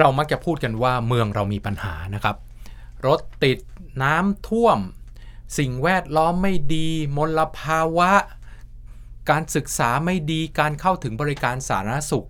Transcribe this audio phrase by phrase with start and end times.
[0.00, 2.36] เรามักจะพูดกันว่าเมืองเรามีปัญหานะครับ
[3.06, 3.58] รถติด
[4.02, 4.78] น้ำท่วม
[5.58, 8.10] สิ่งแวดล้อมไม่ดี มลภาวะ
[9.30, 12.26] การศึกษาไม่ดีการเข้าถึงบริการสาธารณสุข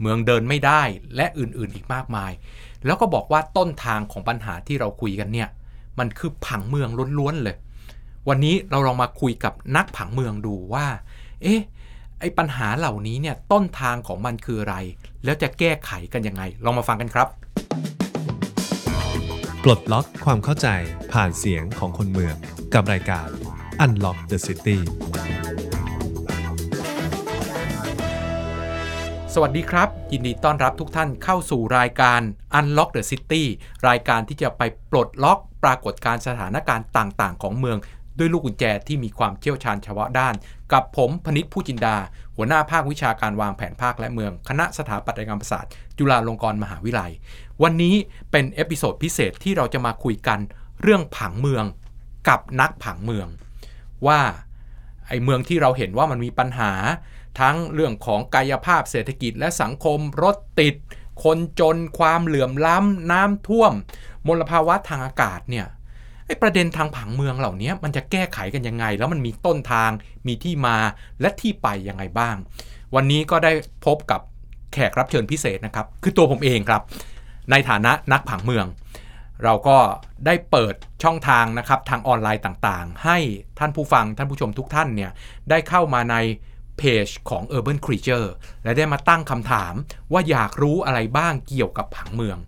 [0.00, 0.82] เมืองเดินไม่ได้
[1.16, 2.32] และอื่นๆอีกมากมาย
[2.84, 5.48] แล้วก็บอกว่าต้นทางของปัญหาที่เราคุยกันเนี่ย
[5.98, 6.88] มันคือผังเมือง
[7.18, 7.56] ล้วนๆเลย
[8.28, 10.86] วันนี้เราลองมาคุยกับนักผังเมืองดูว่า
[11.42, 11.60] เอ๊ะ
[12.20, 14.76] ไอ้ปัญหาเหล่านี้เนี่ยต้นทางของมันคืออะไร
[15.26, 17.28] แล้วจะแก้ไขกันยังไง ลองมาฟังกันครับ
[19.62, 20.68] ปลดล็อกความเข้าใจ
[21.12, 22.34] ผ่านเสียงของคนเมือง
[22.74, 23.28] กับรายการ
[23.84, 24.78] Unlock the City
[29.34, 32.20] สวัสดีครับ ยินดีต้อนรับทุกท่านเข้าสู่รายการ
[32.58, 33.44] Unlock the City
[33.88, 37.78] รายการที่จะไปปลดล็อกปรากฏการณ์สถานการณ์ต่าง ๆ ของเมือง
[38.18, 40.34] ด้วยลูกกุญแจที่มีความเชี่ยวชาญเฉพาะด้าน
[40.72, 41.96] กับผมพนิษฐ์ผู้จินดา
[42.36, 47.12] หัวหน้าภาควิชาการวางแผนภาคและเมือง คณะสถาปัตยกรรมศาสตร์ จุฬาลงกรณ์มหาวิทยาลัย
[47.62, 47.94] วันนี้
[48.30, 50.38] เป็น episode พิเศษที่เราจะมาคุยกัน
[50.82, 51.64] เรื่องผังเมือง
[52.28, 53.28] กับนักผังเมือง
[54.06, 54.20] ว่า
[55.08, 56.72] ไอ้เมืองที่เราเห็นว่ามันมีปัญหา
[57.40, 60.74] ทั้งเรื่องของกายภาพเศรษฐกิจและสังคมรถติด
[61.24, 63.72] คนจนความเหลื่อมล้ำน้ำท่วม
[64.26, 65.66] มลภาวะทางอากาศเนี่ย
[66.26, 69.90] ไอ้ประเด็นทางผังเมืองเหล่านี้มันจะแก้ไขกันยังไง แล้วมันมีต้นทาง
[70.26, 70.76] มีที่มา
[71.20, 72.36] และที่ไปยังไงบ้าง
[72.94, 73.52] วันนี้ก็ได้
[73.86, 74.20] พบกับ
[74.72, 76.82] แขกรับเชิญพิเศษนะครับ คือตัวผมเองครับ
[77.50, 78.66] ในฐานะนักผังเมือง
[79.44, 79.78] เราก็
[80.26, 83.18] ได้เปิดช่องทางนะครับทางออนไลน์ต่างๆ ให้
[83.58, 85.10] ท่านผู้ฟังท่านผู้ชมทุกท่านเนี่ย
[85.50, 86.16] ได้เข้ามาใน
[86.78, 88.28] เพจของ Urban Creature
[88.64, 89.74] และได้มาตั้งคำถาม
[90.12, 92.38] ว่าอยากรู้อะไรบ้างเกี่ยวกับผังเมือง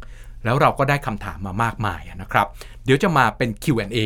[0.49, 2.47] แล้วเราก็ได้คำถามมามากมายนะครับ
[2.85, 3.99] เดี๋ยวจะมาเป็น Q&A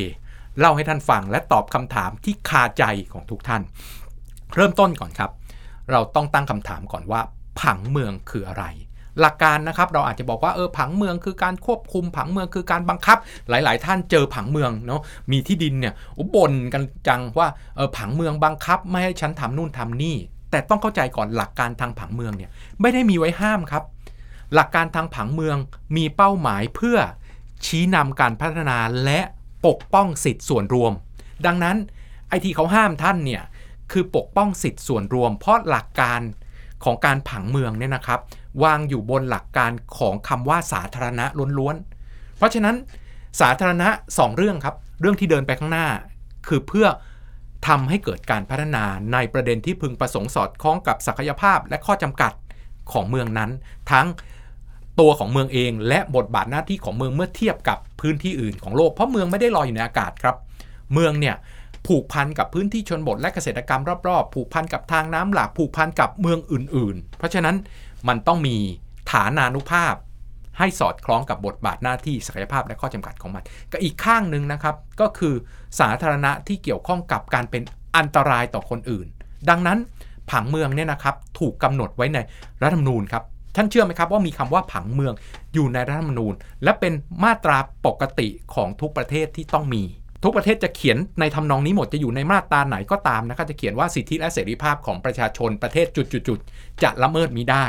[0.58, 3.62] เล่าให้ท่านฟังและตอบคำถามที่คาใจของทุกท่าน
[4.54, 5.30] เริ่มต้นก่อนครับ
[5.90, 7.20] เราต้องตั้งคำถามก่อนว่า
[7.60, 8.64] ผังเมืองคืออะไร
[9.20, 15.00] หลักการนะครับเราอาจจะบอกว่าเออผังเมืองคือการควบคุม ผังเมืองคือการบังคับ หลาย ๆ ท่านเจอผังเมืองเนาะ
[15.32, 20.16] มีที่ดินเนี่ยอุบ่นกันจังว่าเออผังเมืองบังคับ ไม่ให้ฉันทำนู่นทำนี่
[20.50, 23.82] แต่ต้องเข้าใจก่อนหลักการทางผังเมืองเนี่ยไม่ได้มีไว้ห้ามครับ
[24.54, 25.56] หลักการทางผังเมือง
[25.96, 26.98] มีเป้าหมายเพื่อ
[27.66, 29.20] ชี้นำการพัฒนาและ
[29.66, 30.92] ปกป้องสิทธิส่วนรวม
[31.46, 31.76] ดังนั้น
[32.28, 33.42] ไอที่เขาห้ามท่านเนี่ย
[33.92, 36.20] คือปกป้องสิทธิส่วนรวม เพราะหลักการ
[36.84, 38.20] ของการผังเมืองเนี่ยนะครับ
[38.64, 41.24] วางอยู่บนหลักการของคำว่าสาธารณะ
[41.58, 42.76] ล้วนๆ เพราะฉะนั้น
[43.40, 45.86] สาธารณะ 2 เรื่องครับ เรื่องที่เดินไปข้างหน้า
[46.48, 46.86] คือเพื่อ
[47.68, 52.32] ทำให้เกิดการพัฒนาในประเด็นที่พึงประสงค์สอดคล้องกับศักยภาพและข้อจำกัด
[52.92, 53.50] ของเมืองนั้น
[53.90, 54.06] ทั้ง
[55.00, 60.36] ตัวของเมืองเอง และบทบาทหน้าที่ของเมืองเมื่อเทียบกับพื้นที่อื่นของโลกเพราะเมืองไม่ได้ลอยอยู่ในอากาศครับ
[60.92, 61.36] เมืองเนี่ย
[61.86, 67.56] ผูกพันกับพื้นที่ชนบทและเกษตรกรรมรอบๆ ผูกพันกับทางน้ำหลากผูกพันกับเมืองอื่น ๆ เพราะฉะนั้น
[68.08, 68.56] มันต้องมี
[69.12, 69.94] ฐานานุภาพ
[70.58, 73.42] ให้สอดคล้องกับบทบาทหน้าที่ศักยภาพและข้อจำกัดของมัน
[73.72, 75.34] ก็อีกข้างหนึ่งนะครับ ก็คือ
[75.80, 77.62] สาธารณะที่เกี่ยวข้องกับการเป็น
[77.96, 79.06] อันตรายต่อคนอื่น
[79.48, 79.78] ดังนั้น
[80.30, 82.18] ผังเมืองเนี่ยนะครับถูกกำหนดไว้ใน
[82.62, 83.24] รัฐธรรมนูญครับ
[83.56, 85.14] ท่านเชื่อไหมครับว่ามีคำว่าผังเมือง
[85.54, 86.92] อยู่ในรัฐธรรมนูญ และเป็น
[87.24, 89.82] มาตราปกติของทุกประเทศที่ต้องมี
[90.24, 97.66] ทุกประเทศจะเขียนในทำนองนี้หมดจะอยู่ในมาตราไหนก็ตามนะครับจะเขียนว่าสิทธิและเสรีภาพของประชาชนประเทศจุดๆๆจะละเมิดมิได้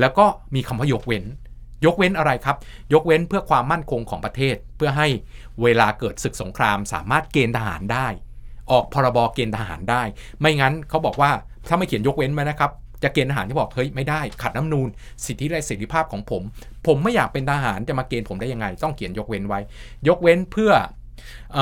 [0.00, 1.24] แล้วก็มีคำว่ายกเว้น
[1.84, 2.56] ยกเว้นอะไรครับ
[2.92, 5.08] ยกเว้นเพื่อความมั่นคงของประเทศ เพื่อให้
[5.62, 8.06] เวลาเกิดศึกสงครามสามารถเกณฑ์ทหารได้
[8.70, 10.02] ออกพรบเกณฑ์ทหารได้
[10.40, 11.30] ไม่งั้นเขาบอกว่า
[11.68, 12.70] ถ้าไม่เขียนยกเว้นไว้นะครับ
[13.02, 14.88] จะเกณฑ์ทหารที่บอกเฮ้ยไม่ได้ขัดน้ำนูน
[15.24, 16.42] สิทธิและเสรีภาพของผม
[16.86, 19.60] ผมไม่อยากเป็นทหารจะมาเกณฑ์ผมได้ยังไง ต้องเขียนยกเว้นไว้
[20.08, 20.72] ยกเว้นเพื่อ
[21.56, 21.58] อ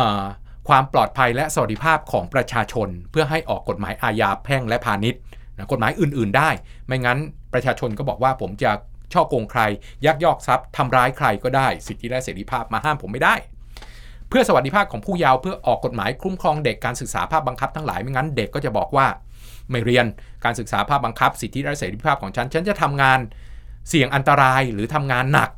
[0.68, 5.20] ความปลอดภัยและสวัสดิภาพของประชาชน เพื่อให้ออกกฎหมายอาญาแพ่งและพาณิชย์
[5.56, 6.50] นะกฎหมายอื่น ๆ ได้
[6.86, 7.18] ไม่งั้น
[7.52, 8.70] ประชาชนก็บอกว่าผมจะ
[9.12, 9.60] ช่อโกงใคร
[10.06, 13.34] ยักยอกทรัพย์ทำร้ายใครก็ได้ สิทธิและเสรีภาพมาห้ามผมไม่ได้
[14.28, 19.06] เพื่อสวัสดิภาพของผู้เยาว์เพื่อออกกฎหมายคุ้มครองเด็กการศึกษาภาพบังคับทั้งหลายไม่งั้นเด็กก็จะบอกว่า
[19.70, 20.06] ไม่เรียน
[20.44, 23.18] การศึกษาภาพบังคับ สิทธิและเสรีภาพของฉัน ฉันจะทำงาน
[23.88, 25.50] เสี่ยงอันตรายหรือทำงานหนัก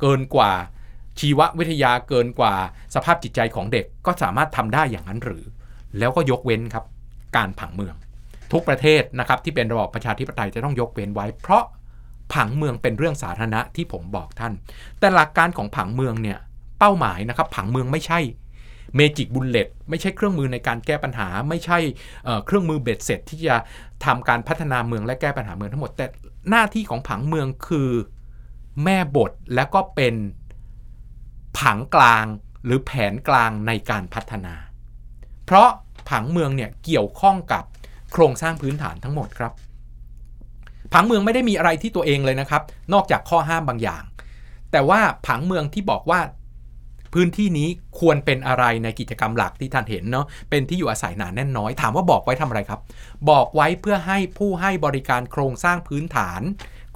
[0.00, 0.52] เกินกว่า
[1.20, 2.54] ชีววิทยาเกินกว่า
[2.94, 5.44] สภาพจิตใจของเด็กก็สามารถทำได้อย่างนั้นหรือ
[5.98, 6.84] แล้วก็ยกเว้นครับ
[7.36, 7.94] การผังเมือง
[8.52, 11.64] ทุกประเทศนะครับที่เป็นระบอบประชาธิปไตยจะต้องยกเว้นไว้ เพราะ
[12.34, 14.52] ผังเมืองเป็นเรื่องสาธารณะที่ผมบอกท่าน
[14.98, 16.38] แต่หลักการของผังเมืองเนี่ย
[16.78, 18.18] เป้าหมายนะครับผังเมืองไม่ใช่
[18.96, 21.78] magic bullet ไม่ใช่เครื่องมือในการแก้ปัญหา ไม่ใช่
[22.46, 23.56] เครื่องมือเบ็ดเสร็จ ที่จะ
[24.04, 26.06] ทำการพัฒนาเมืองและแก้ปัญหาเมืองทั้งหมด แต่
[26.50, 27.90] หน้าที่ของผังเมืองคือ
[28.84, 30.14] แม่บทและก็เป็น
[31.58, 32.24] ผังกลาง
[32.64, 34.54] หรือแผนกลางในการพัฒนา
[35.44, 35.68] เพราะ
[36.10, 37.64] ผังเมืองเนี่ยเกี่ยวข้องกับ
[38.12, 39.52] โครงสร้างพื้นฐานทั้งหมดครับ
[40.92, 42.62] ผังเมืองไม่ได้มีอะไรที่ตัวเองเลยนะครับ
[42.92, 44.02] นอกจากข้อห้ามบางอย่าง
[44.72, 46.20] แต่ว่าผังเมืองที่บอกว่า
[47.14, 47.68] พื้นที่นี้
[48.00, 52.80] ควรเป็นอะไรในกิจกรรมหลักที่ท่านเห็นเนาะเป็นที่อยู่อาศัยหนาแน่นน้อย ถามว่าบอกไว้ทำอะไรครับ
[53.30, 56.40] บอกไว้เพื่อให้ผู้ให้บริการโครงสร้างพื้นฐาน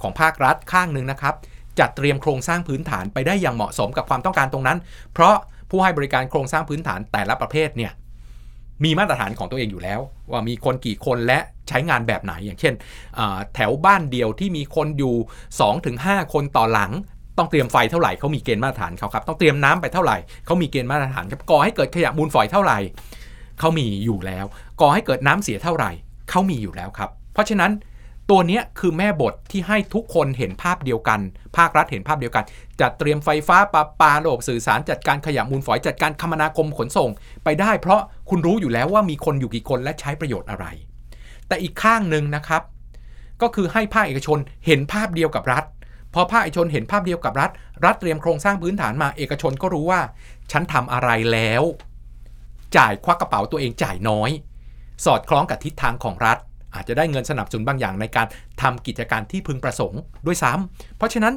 [0.01, 1.33] ของภาครัฐข้างหนึ่งนะครับ
[1.79, 4.77] จัดเตรียมโครงสร้างพื้นฐานไปได้อย่างเหมาะสมกับความต้องการตรงนั้น
[5.13, 5.35] เพราะ
[5.69, 7.91] ผู้ให้บริการโครงสร้างพื้นฐานแต่ละประเภทเนี่ย
[8.83, 9.99] มีมาตรฐานของตัวเองอยู่แล้ว
[10.31, 12.73] ว่ามีคนกี่คนและใช้งานแบบไหนอย่างเช่น
[13.55, 15.15] แถวบ้านเดียวที่มีคนอยู่
[15.73, 16.91] 2-5 คนต่อหลัง
[17.37, 22.77] ต้องเตรียมไฟเท่าไหร่เขามีเกณฑ์มาตรฐานเขาครับต้องเตรียมน้ำไปเท่าไหร่เขามีเกณฑ์มาตรฐานครับก่อให้เกิดขยะมูลฝอยเท่าไหร่
[23.59, 24.45] เขามีอยู่แล้ว
[24.81, 25.91] ก่อให้เกิดน้ำเสียเท่าไหร่
[26.29, 27.71] เขามีอยู่แล้วครับ เพราะฉะนั้น
[28.29, 31.19] ตัวนี้คือแม่บทที่ให้ทุกคนเห็นภาพเดียวกัน
[31.57, 32.43] ภาครัฐเห็นภาพเดียวกัน
[32.81, 37.09] จัดเตรียมไฟฟ้าปาปาระบบสื่อสารจัดการขยะมูลฝอยจัดการคมนาคมขนส่ง
[37.43, 40.65] ไปได้ เพราะคุณรู้อยู่แล้วว่ามีคนอยู่กี่คนและใช้ประโยชน์อะไร
[41.47, 42.61] แต่อีกข้างหนึ่งนะครับ
[43.41, 45.63] ก็คือให้ภาคเอกชนเห็นภาพเดียวกับรัฐ
[46.13, 47.51] พอภาคเอกชนเห็นภาพเดียวกับรัฐ
[47.85, 50.01] รัฐเตรียมโครงสร้างพื้นฐานมาเอกชนก็รู้ว่า
[50.51, 51.63] ฉันทำอะไรแล้ว
[52.77, 54.29] จ่ายควักกระเป๋าตัวเองจ่ายน้อย
[55.05, 56.37] สอดคล้องกับทิศทางของรัฐ
[56.75, 58.27] อาจจะได้เงินสนับสนุนบางอย่างในการ
[58.61, 61.33] ทำกิจการที่พึงประสงค์ด้วยซ้ำเพราะฉะนั้น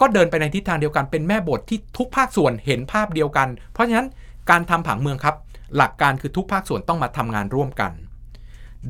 [0.00, 4.06] ก็เดินไปในทิศทางเดียวกันเป็นแม่บทที่ทุกภาคส่วนเห็นภาพเดียวกัน เพราะฉะนั้น
[4.50, 5.36] การทำผังเมืองครับ
[5.76, 7.92] หลักการคือทุกภาคส่วนต้องมาทำงานร่วมกัน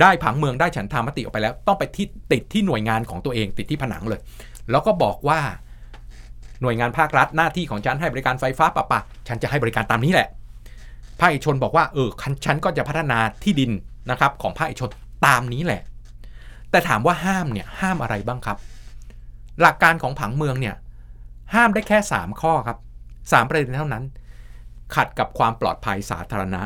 [0.00, 4.20] ได้ผังเมืองได้ฉันทามติออกไปแล้ว ต้องไปที่ติดที่หน่วยงานของตัวเองติดที่ผนังเลย
[4.70, 5.40] แล้วก็บอกว่า
[6.62, 8.98] หน่วยงานภาครัฐหน้าที่ของฉันให้บริการไฟฟ้าประปา
[9.28, 10.28] ฉันจะให้บริการตามนี้แหละ
[11.20, 12.08] ภาคเอกชนบอกว่าเออ
[12.44, 13.70] ฉันก็จะพัฒนาที่ดิน
[14.10, 14.90] นะครับของภาคเอกชน
[15.26, 15.82] ตามนี้แหละ
[16.70, 18.58] แต่ถามว่าห้ามเนี่ยห้ามอะไรบ้างครับ
[19.60, 20.74] หลักการของผังเมืองเนี่ย
[21.54, 22.78] ห้ามได้แค่ 3 ข้อครับ
[23.12, 24.04] 3 ประเด็นเท่านั้น
[24.94, 26.62] ขัดกับความปลอดภัยสาธารณะ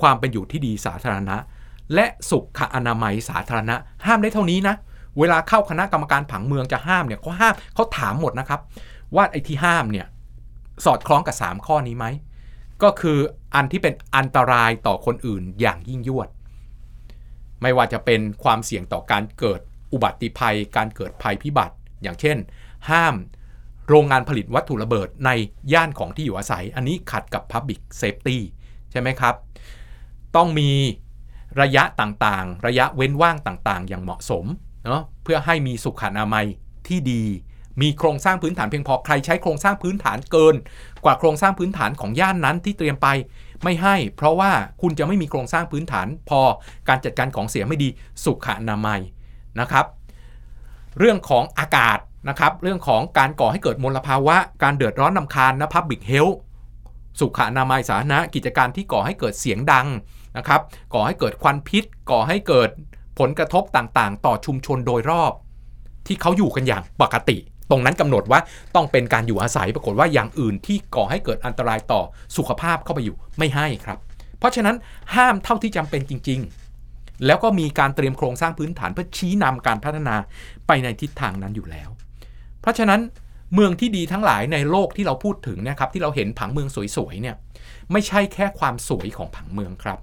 [0.00, 1.36] ความเป็นอยู่ที่ดีสาธารณะ
[1.94, 4.74] และสุขอนามัยสาธารณะ ห้ามได้เท่านี้นะ
[5.18, 8.60] เวลาเข้าคณะกรรมการผังเมืองจะห้ามเนี่ยเขาห้ามเขาถามหมดนะครับ
[9.16, 10.06] ว่าไอ้ที่ห้ามเนี่ย
[10.84, 12.06] สอดคล้องกับ 3 ข้อนี้ไหม
[12.82, 13.18] ก็คือ
[13.54, 16.28] อันที่เป็นอันตรายต่อคนอื่นอย่างยิ่งยวด
[17.62, 19.60] ไม่ว่าจะเป็นความเสี่ยงต่อการเกิด
[19.92, 22.36] อุบัติภัย การเกิดภัยพิบัติ อย่างเช่น
[22.90, 23.14] ห้าม
[23.88, 25.30] โรงงานผลิตวัตถุระเบิดใน
[25.72, 28.38] ย่านของที่อยู่อาศัย อันนี้ขัดกับ Public Safety
[28.90, 29.34] ใช่ไหมครับ
[30.36, 30.70] ต้องมี
[31.60, 34.44] ระยะต่างๆ ระยะเว้นว่างต่างๆ อย่างเหมาะสม
[34.84, 36.46] เนาะเพื่อให้มีสุขอนามัย
[36.88, 37.24] ที่ดี
[37.82, 40.54] มีโครงสร้างพื้นฐานเพียงพอใครใช้โครงสร้างพื้นฐานเกิน
[41.04, 43.06] กว่าโครงสร้างพื้นฐานของย่านนั้นที่เตรียมไป
[43.64, 46.40] ไม่ให้ เพราะว่าคุณจะไม่มีโครงสร้างพื้นฐานพอ
[46.88, 47.88] การจัดการของเสียไม่ดี
[48.24, 49.00] สุขอนามัย
[49.60, 49.86] นะครับ
[50.98, 51.98] เรื่องของอากาศ
[52.28, 56.28] นะครับ เรื่องของการก่อให้เกิดมลภาวะ การเดือดร้อนนำคาญนะพับบิกเฮล
[57.20, 59.86] สุขอนามัยสาธารณะกิจการที่ก่อให้เกิดเสียงดัง
[60.36, 60.60] นะครับ
[60.94, 62.70] ก่อให้เกิดควันพิษ ก่อให้เกิด
[63.18, 65.32] ผลกระทบต่างๆ ต่อชุมชนโดยรอบ
[66.06, 67.36] ที่เขาอยู่กันอย่างปกติ
[67.70, 68.40] ตรงนั้นกำหนดว่า
[68.74, 72.02] ต้องเป็นการอยู่อาศัยปรากฏว่าอย่างอื่นที่ก่อให้เกิดอันตรายต่อ
[72.36, 73.98] สุขภาพเข้าไปอยู่ไม่ให้ครับ
[74.38, 74.76] เพราะฉะนั้น
[75.14, 76.40] ห้ามเท่าที่จำเป็นจริง
[76.82, 80.16] ๆ แล้วก็มีการเตรียมโครงสร้างพื้นฐานเพื่อชี้นำการพัฒนา
[80.66, 81.88] ไปในทิศทางนั้นอยู่แล้ว
[82.60, 83.00] เพราะฉะนั้น
[83.54, 87.36] เมืองที่ดีทั้งหลายในโลกที่เราพูดถึงนะครับที่เราเห็นผังเมืองสวยๆเนี่ย
[87.92, 89.98] ไม่ใช่แค่ความสวยของผังเมืองครับ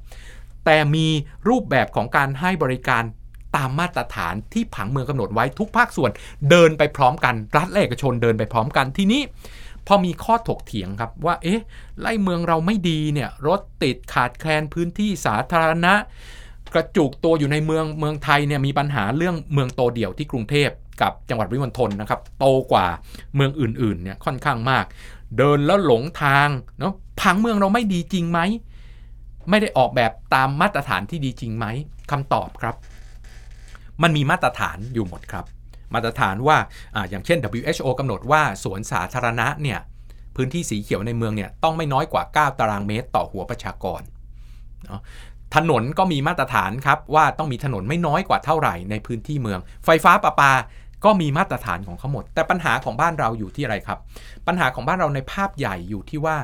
[0.65, 1.07] แต่มี
[1.50, 3.03] รูปแบบของการให้บริการ
[3.56, 6.12] ตามมาตรฐานที่ผังเมืองกำหนดไว้ทุกภาคส่วน
[6.50, 9.21] เดินไปพร้อมกัน รัฐและเอกชนเดินไปพร้อมกันทีนี้
[9.88, 11.61] พอมีข้อถกเถียงครับว่าเอ๊ะ
[12.02, 15.94] ไล่เมืองเราไม่ดีเนี่ยรถติดขาดแคลนพื้นที่สาธารณะ
[16.73, 20.69] กระจุกตัวอยู่ในเมืองเมืองไทยเนี่ยมีปัญหาเรื่องเมืองโตเดี่ยวที่กรุงเทพ
[21.02, 22.87] กับจังหวัดวิมณฑลนะครับโตกว่า
[23.35, 24.85] เมืองอื่นๆเนี่ยค่อนข้างมาก
[25.37, 26.47] เดินแล้วหลงทาง
[26.80, 28.40] เนาะผังเมืองเราไม่ดีจริงไหม
[29.49, 31.66] ไม่ได้ออกแบบตามมาตรฐานที่ดีจริงไหม
[32.11, 32.75] คำตอบครับ
[34.02, 35.45] มันมีมาตรฐานอยู่หมดครับ
[35.94, 36.57] มาตรฐานว่า
[36.95, 39.80] ออย่างเช่น WHO กำหนดว่าสวนสาธารณะเนี่ย
[40.35, 44.02] พื้นที่สีเขียวในเมืองเนี่ยต้องไม่น้อยกว่า 9 ตารางเมตรต่อหัวประชากร
[45.56, 50.52] ถนนก็มีมาตรฐานครับว่าต้องมีถนนไม่น้อยกว่าเท่าไหร่ในพื้นที่เมือง ไฟฟ้าประปา
[51.06, 54.00] ก็มีมาตรฐานของเขาหมด แต่ปัญหาของบ้านเราอยู่ที่อะไรครับ
[54.48, 56.38] ปัญหาของบ้านเราในภาพใหญ่อยู่ที่ว่า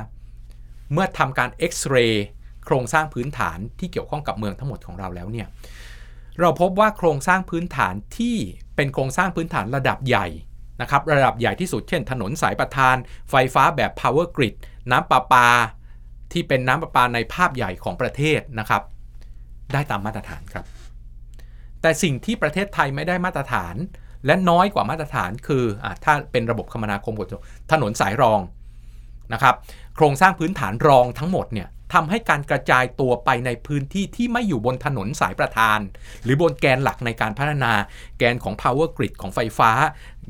[0.92, 2.26] เมื่อทำการเอ็กซเรย์
[2.64, 5.46] โครงสร้างพื้นฐานที่เกี่ยวข้องกับเมืองทั้งหมดของเราแล้วเนี่ย
[6.40, 8.36] เราพบว่าโครงสร้างพื้นฐานที่
[8.76, 10.26] เป็นโครงสร้างพื้นฐานระดับใหญ่
[10.80, 12.96] นะครับระดับใหญ่ที่สุดเช่น ถนนสายประทาน
[13.30, 14.54] ไฟฟ้าแบบ power grid
[14.90, 15.48] น้ำประปา
[16.32, 18.82] ที่เป็นน้ำประปาในภาพใหญ่ของประเทศนะครับ
[19.72, 20.64] ได้ตามมาตรฐานครับ
[21.80, 23.74] แต่สิ่งที่ประเทศไทยไม่ได้มาตรฐาน
[24.26, 27.22] และน้อยกว่ามาตรฐานคืออถ้าเป็นระบบคมนาคมก
[27.72, 28.40] ถนนสายรอง
[29.32, 29.54] นะครับ
[29.96, 35.78] โครงสร้างพื้นฐานรองทั้งหมดเนี่ยทำให้การกระจายตัวไปในพื้นที่ที่ไม่อยู่บนถนนสายประธาน
[36.22, 37.72] หรือบนแกนหลักในการพัฒนา
[38.18, 39.70] แกนของ power grid ของไฟฟ้า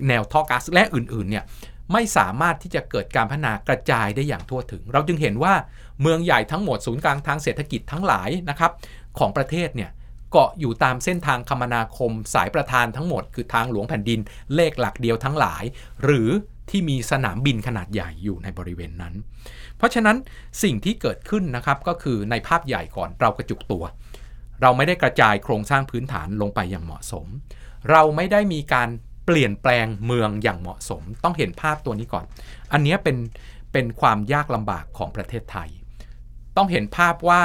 [0.09, 1.45] แนวท่อก๊าซและอื่นๆเนี่ย
[1.93, 5.55] ไม่สามารถที่จะเกิดการพัฒนากระจายได้อย่างทั่วถึง เราจึงเห็นว่า
[6.03, 8.73] เมืองใหญ่ทั้งหมดศูนย์กลางทางเศรษฐกิจทั้งหลายนะครับ
[9.19, 9.91] ของประเทศเนี่ย
[10.31, 14.21] เกาะอยู่ตามเส้นทางคมนาคมสายประธานทั้งหมด คือทางหลวงแผ่นดิน
[14.55, 15.65] เลขหลักเดียวทั้งหลาย
[16.05, 16.29] หรือ
[16.71, 19.15] ที่มีสนามบินขนาดใหญ่อยู่ในบริเวณนั้น
[19.77, 20.17] เพราะฉะนั้น
[20.63, 23.85] สิ่งที่เกิดขึ้นนะครับก็คือในภาพใหญ่ก่อนเรากระจุกตัว
[24.63, 27.27] เราไม่ได้กระจายโครงสร้างพื้นฐานลงไปอย่างเหมาะสม
[27.91, 28.89] เราไม่ได้มีการ
[29.27, 32.25] เปลี่ยนแปลงเมืองอย่างเหมาะสม ต้องเห็นภาพตัวนี้ก่อน
[32.73, 33.17] อันนี้เป็น
[33.73, 35.69] เป็นความยากลำบากของประเทศไทย
[36.57, 37.43] ต้องเห็นภาพว่า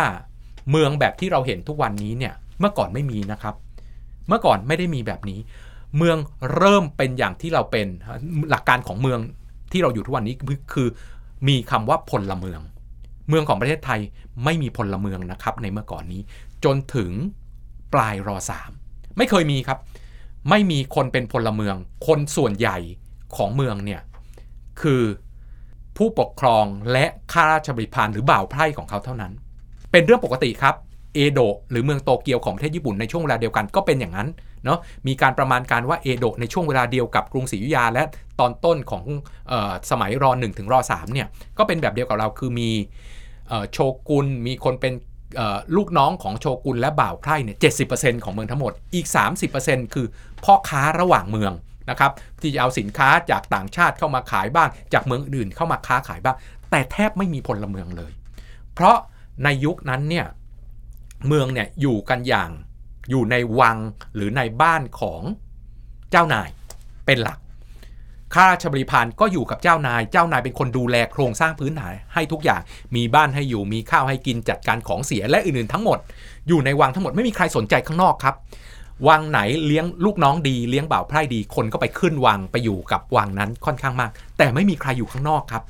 [0.72, 3.56] เมืองแบบที่เราเห็นทุกวันนี้เนี่ย เมื่อก่อนไม่มีนะครับ
[4.28, 5.40] เมื่อก่อนไม่ได้มีแบบนี้
[5.98, 6.18] เมือง
[6.56, 7.88] เริ่มเป็นอย่างที่เราเป็น
[8.50, 9.20] หลักการของเมือง
[9.72, 10.36] ที่เราอยู่ทุกวันนี้
[10.74, 10.88] คือ
[11.48, 12.62] มีคำว่าพลเมือง
[13.30, 14.00] เมืองของประเทศไทย
[14.44, 16.22] ไม่มีพลเมืองนะครับ ในเมื่อก่อนนี้
[16.64, 17.12] จนถึง
[17.94, 18.72] ปลายรอสาม
[19.18, 19.80] ไม่เคยมีครับ
[20.50, 21.76] ไม่มีคนเป็นพลเมือง
[22.08, 22.78] คนส่วนใหญ่
[23.36, 24.02] ของเมืองเนี่ย
[24.82, 25.02] คือ
[25.98, 29.34] ผู้ปกครองและข้าราชบริพารหรือบ่าวไพร่ของเขาเท่านั้น
[29.92, 30.76] เป็นเรื่องปกติครับ
[31.16, 34.28] เอโดะหรือเมืองโตเกียวของประเทศญี่ปุ่นในช่วงเวลาเดียวกันก็เป็นอย่างนั้น
[34.66, 38.04] เนาะมีการประมาณการว่าเอโดะในช่วงเวลาเดียวกับกรุงศรีอยุธยา และ
[38.40, 39.04] ตอนต้นของ
[39.52, 42.70] ออสมัยรอหนึ่งถึงรอสามเนี่ยก็เป็นแบบเดียวกับเราคือมี
[43.72, 43.78] โช
[44.10, 44.94] กุนมีคนเป็น
[45.76, 47.70] ลูกน้องของโชกุนและบ่าวไพร่เนี่ยเจ็
[48.24, 49.08] ของเมืองทั้งหมดอีก
[49.52, 50.06] 30%คือ
[50.44, 51.54] พ่อค้าระหว่างเมือง
[51.90, 56.36] นะครับที่จะเอาสินค้าจากต่างชาติเข้ามาขายบ้าง จากเมืองอื่นเข้ามาค้าขายบ้าง
[56.72, 58.12] แต่แทบไม่มีพลเมืองเลย
[58.74, 58.98] เพราะ
[59.44, 60.26] ในยุคนั้นเนี่ย
[61.28, 62.50] เมืองเนี่ยอยู่กันอย่าง
[63.10, 63.78] อยู่ในวัง
[64.16, 65.22] หรือในบ้านของ
[66.12, 66.50] เจ้านาย
[67.06, 67.40] เป็นหลัก
[68.34, 72.62] ข้าราชบริพารก็อยู่กับเจ้านาย เจ้านายเป็นคนดูแลโครงสร้างพื้นฐานให้ทุกอย่าง
[72.96, 76.00] มีบ้านให้อยู่ มีข้าวให้กิน จัดการของเสียและอื่นๆทั้งหมด
[76.48, 78.36] อยู่ในวังทั้งหมดไม่มีใครสนใจข้างนอกครับ
[79.08, 85.64] วังไหนเลี้ยงลูกน้องดีเลี้ยงบ่าวไพร่ดี คนก็ไปขึ้นวังไปอยู่กับวังนั้นค่อนข้างมาก แต่ไม่มีใครอยู่ข้างนอกครับ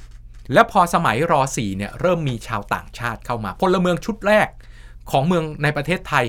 [0.54, 4.48] แล้วพอสมัยรอสี่เนี่ยเริ่มมีชาวต่างชาติเข้ามา พลเมืองชุดแรก
[5.12, 6.26] ของเมืองในประเทศไทย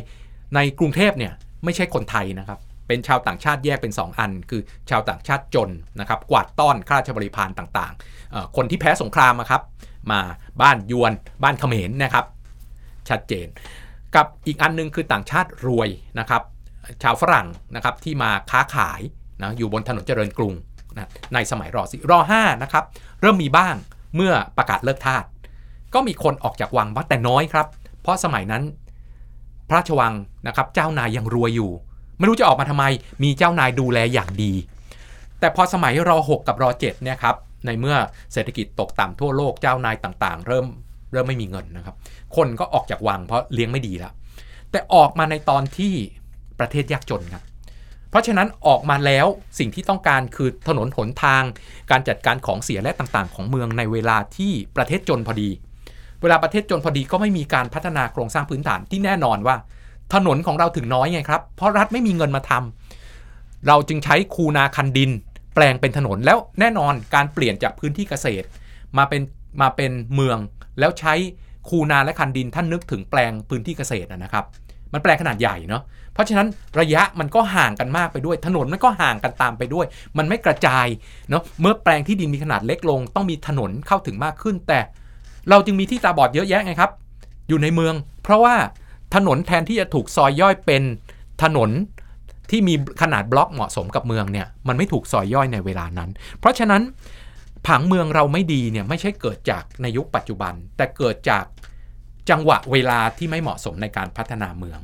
[0.54, 1.32] ในกรุงเทพเนี่ย
[1.64, 9.62] ไม่ใช่คนไทยนะครับ เป็นชาวต่างชาติแยกเป็น 2 อัน คือชาวต่างชาติจนนะครับ กวาดต้อนข้าราชบริพารต่างๆ คนที่แพ้สงครามครับ
[10.12, 10.20] มา
[10.62, 12.26] บ้านยวน บ้านเขมรนะครับ
[13.08, 13.46] ชัดเจน
[14.14, 16.42] กับอีกอันนึงคือต่างชาติรวยนะครับ
[17.02, 19.00] ชาวฝรั่งนะครับที่มาค้าขาย
[19.42, 20.54] นะอยู่บนถนนเจริญกรุง
[20.96, 22.84] นะในสมัยรอสี่รอห้านะครับ
[23.20, 23.74] เริ่มมีบ้าง
[24.14, 25.24] เมื่อประกาศเลิกทาส
[25.94, 27.66] ก็มีคนออกจากวังบ้าแต่น้อยครับ
[28.06, 28.62] เพราะสมัยนั้น
[29.68, 30.14] พระราชวัง
[30.46, 31.70] นะครับเจ้านายยังรวยอยู่
[32.18, 32.84] ไม่รู้จะออกมาทำไม
[33.22, 34.52] มีเจ้านายดูแลอย่างดี
[35.40, 37.36] แต่พอสมัยรอ 6 กับรอ7เนี่ยครับ
[37.66, 37.96] ในเมื่อ
[38.32, 40.66] เศรษฐกิจตกต่ำทั่วโลกเจ้านายต่างๆ เริ่ม
[41.12, 41.94] เริ่มไม่มีเงินนะครับ
[42.36, 44.12] คนก็ออกจากวังเพราะเลี้ยงไม่ดีแล้ว
[44.70, 45.94] แต่ออกมาในตอนที่
[46.58, 47.44] ประเทศยากจนครับ
[48.10, 49.26] เพราะฉะนั้นออกมาแล้ว
[49.58, 51.42] สิ่งที่ต้องการคือถนนหนทาง
[51.90, 55.50] การจัดการของเสียและต่างๆ ของเมืองในเวลาที่ประเทศจนพอดี
[56.26, 59.56] วลาประเทศจนพอดีก็ไม่มีการพัฒนาโครงสร้างพื้นฐานที่แน่นอนว่า
[60.14, 65.10] ถนนของเราถึงน้อยไงครับ เพราะรัฐไม่มีเงินมาทำเราจึงใช้คูนาคันดิน
[65.54, 68.46] แปลงเป็นถนนแล้วแน่นอนการเปลี่ยนจากพื้นที่เกษตร
[68.98, 69.22] มาเป็น
[69.60, 70.38] มาเป็นเมือง
[70.78, 71.14] แล้วใช้
[71.68, 74.44] คูนาและคันดินท่านนึกถึงแปลงพื้นที่เกษตรนะครับ
[74.92, 76.48] มันแปลงขนาดใหญ่เนาะเพราะฉะนั้น
[76.80, 79.86] ระยะมันก็ห่างกันมากไปด้วย ถนนมันก็ห่างกันตามไปด้วย
[80.18, 80.86] มันไม่กระจาย
[81.30, 84.80] เนาะเมื่อแปลงที่ดินมีขนาดเล็กลง ต้องมีถนนเข้าถึงมากขึ้นแต่
[85.50, 86.90] เราจึงมีที่ตาบอดเยอะแยะไงครับ
[87.48, 88.54] อยู่ในเมือง เพราะว่า
[89.14, 90.82] ถนนแทนที่จะถูกซอยย่อยเป็น
[91.42, 91.70] ถนน
[92.50, 96.82] ที่มีขนาดบล็อกเหมาะสมกับเมืองเนี่ยมันไม่ถูกซอยย่อยในเวลานั้น เพราะฉะนั้น
[97.66, 101.44] ผังเมืองเราไม่ดีเนี่ยไม่ใช่เกิดจากในยุคปัจจุบัน แต่เกิดจาก
[102.30, 104.78] จังหวะเวลาที่ไม่เหมาะสมในการพัฒนาเมือง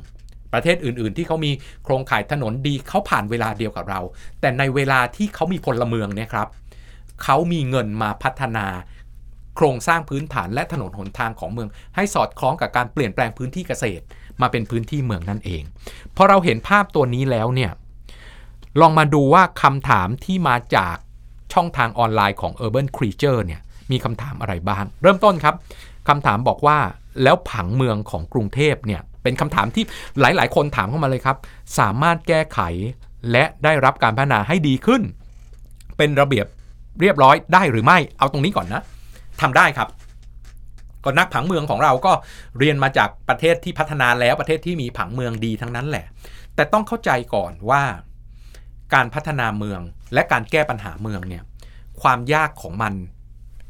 [0.53, 1.51] ประเทศอื่น ๆ ที่เขามี
[1.83, 4.01] โครงข่ายถนนดีเขาผ่านเวลาเดียวกับเรา
[4.41, 6.47] แต่ในเวลาที่เขามีพลเมืองเนี่ยครับ
[7.23, 8.65] เขามีเงินมาพัฒนา
[9.55, 14.03] โครงสร้างพื้นฐานและถนนหนทางของเมือง ให้สอดคล้องกับการเปลี่ยนแปลงพื้นที่เกษตร
[14.41, 15.63] มาเป็นพื้นที่เมืองนั่นเอง
[16.15, 17.71] พอเราเห็นภาพตัวนี้แล้วเนี่ย
[18.81, 20.95] ลองมาดูว่าคำถามที่มาจาก
[21.53, 25.55] ช่องทางออนไลน์ของ Urban Creature เนี่ยมีคำถามอะไรบ้าง เริ่มต้นครับ
[26.07, 26.77] คำถามบอกว่า
[27.23, 29.83] แล้วผังเมืองของกรุงเทพเนี่ยเป็นคำถามที่
[30.19, 31.37] หลาย ๆ คนถามเข้ามาเลยครับ
[31.79, 32.59] สามารถแก้ไข
[33.31, 35.01] และได้รับการพัฒนาให้ดีขึ้น
[35.97, 36.45] เป็นระเบียบ
[37.01, 38.81] เรียบร้อยได้หรือไม่เอาตรงนี้ก่อนนะ
[39.41, 39.89] ทำได้ครับ
[41.03, 42.13] ก็นักผังเมืองของเราก็
[42.59, 46.05] เรียนมาจากประเทศที่พัฒนาแล้วประเทศที่มีผังเมืองดีทั้งนั้นแหละ
[46.55, 47.83] แต่ต้องเข้าใจก่อนว่า
[48.93, 49.81] การพัฒนาเมือง
[50.13, 51.43] และการแก้ปัญหาเมืองเนี่ย
[52.01, 52.93] ความยากของมัน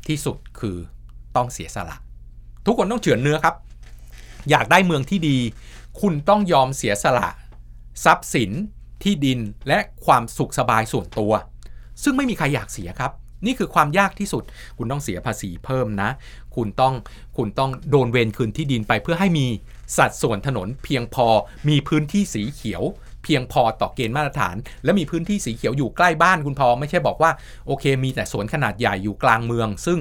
[0.07, 0.77] ที่สุดคือ
[1.35, 1.97] ต้องเสียสละ
[2.65, 3.55] ทุกคนต้องเฉือนเนื้อครับ
[4.49, 5.37] อยากได้เมืองที่ดี
[6.01, 7.29] คุณต้องยอมเสียสละ
[8.05, 8.51] ทรัพย์สิน
[9.03, 11.33] ที่ดินและความสุขสบายส่วนตัว
[12.03, 13.11] ซึ่งไม่มีใครอยากเสียครับ
[13.45, 14.43] นี่คือความยากที่สุด
[14.77, 16.09] คุณต้องเสียภาษีเพิ่มนะ
[16.55, 16.93] คุณต้อง
[17.37, 19.47] คุณต้องโดนเวรคืนที่ดินไปเพื่อให้มี
[19.97, 21.27] สัดส่วนถนนเพียงพอ
[21.69, 22.83] มีพื้นที่สีเขียว
[23.23, 27.31] เพียงพอต่อเกณฑ์มาตรฐาน และมีพื้นที่สีเขียวอยู่ใกล้บ้านคุณพอไม่ใช่บอกว่า
[27.67, 29.99] โอเค มีแต่สวนขนาดใหญ่อยู่กลางเมือง ซึ่ง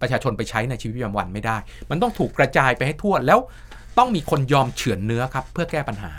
[0.00, 1.56] ประชาชนไปใช้ในชีวิตประจำวันไม่ได้
[1.90, 3.38] มันต้องถูกกระจายไปให้ทั่วแล้ว
[3.98, 6.12] ต้องมีคนยอมเฉือนเนื้อครับเพื่อแก้ปัญหา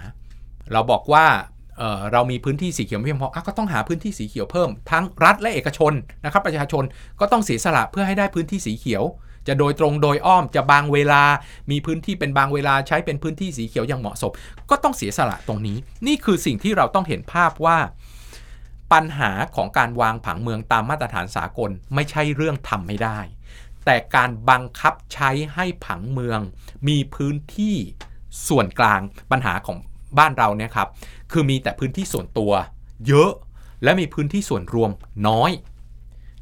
[0.72, 1.25] เราบอกว่า
[1.81, 5.93] เเรามีพื้นที่สีเขียวไม่เพียงพออะก็ต้องหาพื้นที่สีเขียวเพิ่ม ทั้งรัฐและเอกชน
[6.25, 6.83] นะครับประชาชน
[7.19, 9.03] ก็ต้องเสียสละเพื่อให้ได้พื้นที่สีเขียว
[9.47, 11.23] จะโดยตรงโดยอ้อมจะบางเวลา
[11.71, 14.31] มีพื้นที่เป็นบางเวลาใช้เป็นพื้นที่สีเขียวอย่างเหมาะสม
[14.69, 17.77] ก็ต้องเสียสละตรงนี้ นี่คือสิ่งที่เราต้องเห็นภาพว่า
[18.93, 23.19] ปัญหาของการวางผังเมืองตามมาตรฐานสากลไม่ใช่เรื่องทำไม่ได้
[23.85, 26.39] แต่การบังคับใช้ให้ผังเมือง
[26.88, 27.75] มีพื้นที่
[28.47, 29.77] ส่วนกลางปัญหาของ
[30.18, 30.88] บ้านเราเนี่ยครับ
[31.32, 32.51] คือมีแต่พื้นที่ส่วนตัว
[33.08, 33.32] เยอะ
[33.84, 34.91] และมีพื้นที่ส่วนรวม
[35.27, 35.51] น้อย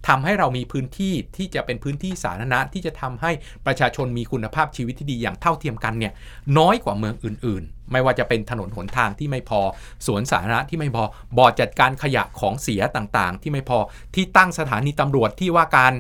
[0.07, 3.31] ทำให้เรามีพื้นที่ที่จะเป็นพื้นที่สาธารณะที่จะทำให้
[3.65, 6.13] ประชาชนมีคุณภาพชีวิตที่ดีอย่างเท่าเทียมกันเนี่ย
[6.57, 9.61] น้อยกว่าเมืองอื่น ๆ ไม่ว่าจะเป็นถนนหนทางที่ไม่พอ
[10.07, 11.03] สวนสาธารณะที่ไม่พอ
[11.37, 13.77] บ่อจัดการขยะของเสียต่างๆ ที่ไม่พอ
[14.15, 15.93] ที่ตั้งสถานีตำรวจที่ว่าการ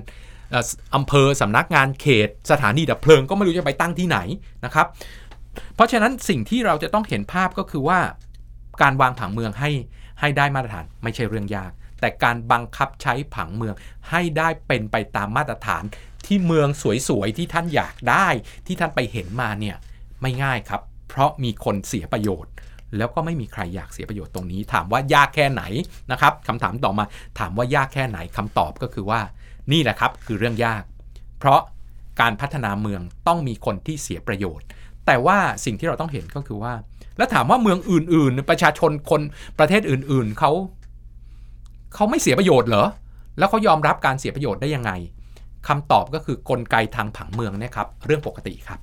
[0.95, 4.19] อำเภอสำนักงานเขต สถานีดับเพลิงก็ไม่รู้จะไปตั้งที่ไหน
[4.65, 4.87] นะครับ
[5.75, 7.99] เพราะฉะนั้นสิ่งที่เราจะต้องเห็นภาพก็คือว่า
[8.81, 9.71] การวางผังเมืองให้
[10.19, 13.75] ให้ได้มาตรฐานไม่ใช่เรื่องยาก แต่การบังคับใช้ผังเมือง
[14.09, 15.83] ให้ได้เป็นไปตามมาตรฐาน
[16.25, 16.67] ที่เมือง
[17.07, 18.27] สวยๆที่ท่านอยากได้
[18.65, 19.75] ที่ท่านไปเห็นมาเนี่ย
[20.21, 22.53] ไม่ง่ายครับ เพราะมีคนเสียประโยชน์
[22.97, 25.63] แล้วก็ไม่มีใครอยากเสียประโยชน์ตรงนี้ ถามว่ายากแค่ไหน
[26.11, 27.05] นะครับคำถามต่อมา
[27.39, 29.21] ถามว่ายากแค่ไหนคำตอบก็คือว่า
[29.71, 30.83] นี่แหละครับคือเรื่องยาก
[31.39, 31.61] เพราะ
[32.21, 34.65] การพัฒนาเมืองต้องมีคนที่เสียประโยชน์
[35.09, 36.73] แต่ว่าสิ่งที่เราต้องเห็นก็คือว่า
[37.17, 39.21] แล้วถามว่าเมืองอื่น ๆ ประชาชนคน
[39.59, 40.51] ประเทศอื่น ๆเขา
[41.95, 42.85] เขาไม่เสียประโยชน์เหรอ
[43.37, 44.91] แล้วเขายอมรับการเสียประโยชน์ได้ยังไง
[45.67, 48.79] คำตอบก็คือกลไกทางผังเมืองนะครับ เรื่องปกติครับ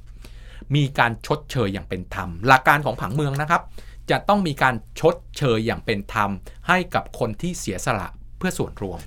[0.74, 3.62] มีการชดเชยอย่างเป็นธรรม หลักการของผังเมืองนะครับ
[4.10, 6.30] จะต้องมีการชดเชยอย่างเป็นธรรม
[6.68, 8.08] ให้กับคนที่เสียสละ
[8.38, 9.00] เพื่อส่วนรวม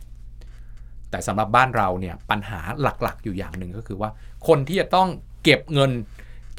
[1.09, 4.09] แต่สำหรับบ้านเราเนี่ยปัญหาหลักๆ อยู่อย่างหนึ่งก็คือว่า
[4.47, 5.07] คนที่จะต้อง
[5.43, 5.91] เก็บเงิน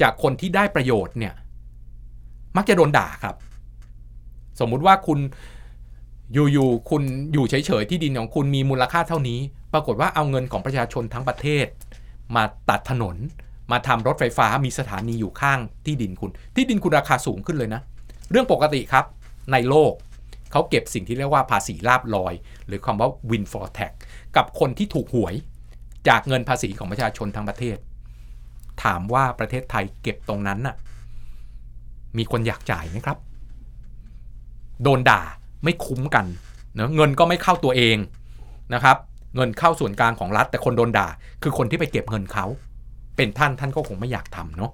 [0.02, 1.34] จากคนที่ได้ประโยชน์เนี่ย
[2.56, 3.36] มักจะโดนด่าครับ
[4.60, 5.18] สมมุติว่าคุณ
[6.32, 9.38] อยู่ๆคุณอยู่เฉยๆที่ดินของคุณมีมูลค่าเท่านี้
[9.72, 11.66] ปรากฏว่าเอาเงินของประชาชนทั้งประเทศ
[12.36, 13.16] มาตัดถนน
[13.72, 17.80] มาทำรถไฟฟ้ามีสถานีอยู่ข้างที่ดินคุณ ที่ดินคุณราคาสูงขึ้นเลยนะ
[18.30, 19.04] เรื่องปกติครับ
[19.52, 19.92] ในโลก
[20.52, 22.34] เขาเก็บสิ่งที่เรียกว่าภาษีลาบลอย
[22.66, 23.92] หรือคำว่า windfall tax
[24.36, 25.34] กับคนที่ถูกหวย
[26.08, 27.76] จากเงินภาษีของประชาชนทั้งประเทศ
[28.82, 30.76] ถามว่าประเทศไทยเก็บตรงนั้นน่ะ
[32.16, 33.18] มีคนอยากจ่ายไหมครับ
[34.82, 35.20] โดนด่า
[35.64, 36.26] ไม่คุ้มกัน
[36.74, 37.96] เนะเงินก็ไม่เข้าตัวเอง
[38.74, 38.96] นะครับ
[39.36, 41.08] เงินเข้าส่วนกลางของรัฐ แต่คนโดนด่า
[41.42, 42.46] คือคนที่ไปเก็บเงินเขา
[43.16, 44.70] เป็นท่านท่านก็คงไม่อยากทำเนาะ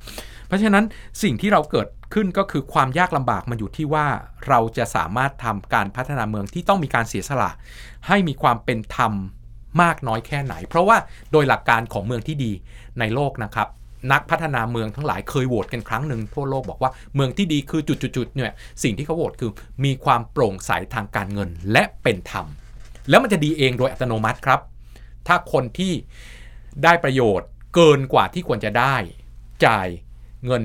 [0.47, 0.85] เพราะฉะนั้น
[1.23, 4.07] สิ่งที่เราเกิดขึ้นก็คือความยากลำบากมันอยู่ที่ว่า
[4.49, 7.51] เราจะสามารถทำการพัฒนาเมืองที่ต้องมีการเสียสละ
[8.07, 9.13] ให้มีความเป็นธรรม
[9.83, 10.97] มากน้อยแค่ไหน เพราะว่า
[11.33, 12.53] โดยหลักการของเมืองที่ดี
[12.99, 13.69] ในโลกนะครับ
[14.13, 19.51] นักพัฒนาเมืองทั้งหลายเคยโหวตกันครั้งหนึ่งทั่วโลกบอกว่าเมืองที่ดีคือจุดๆเนี่ยสิ่งที่เขาโหวตคือ
[19.85, 22.47] มีความโปร่งใสทางการเงินและเป็นธรรม
[23.09, 24.61] แล้วมันจะดีเองโดยอัตโนมัติครับ
[25.27, 25.93] ถ้าคนที่
[26.85, 28.97] ได้ประโยชน์เกินกว่าที่ควรจะได้
[29.65, 29.89] จ่าย
[30.47, 30.63] เงิน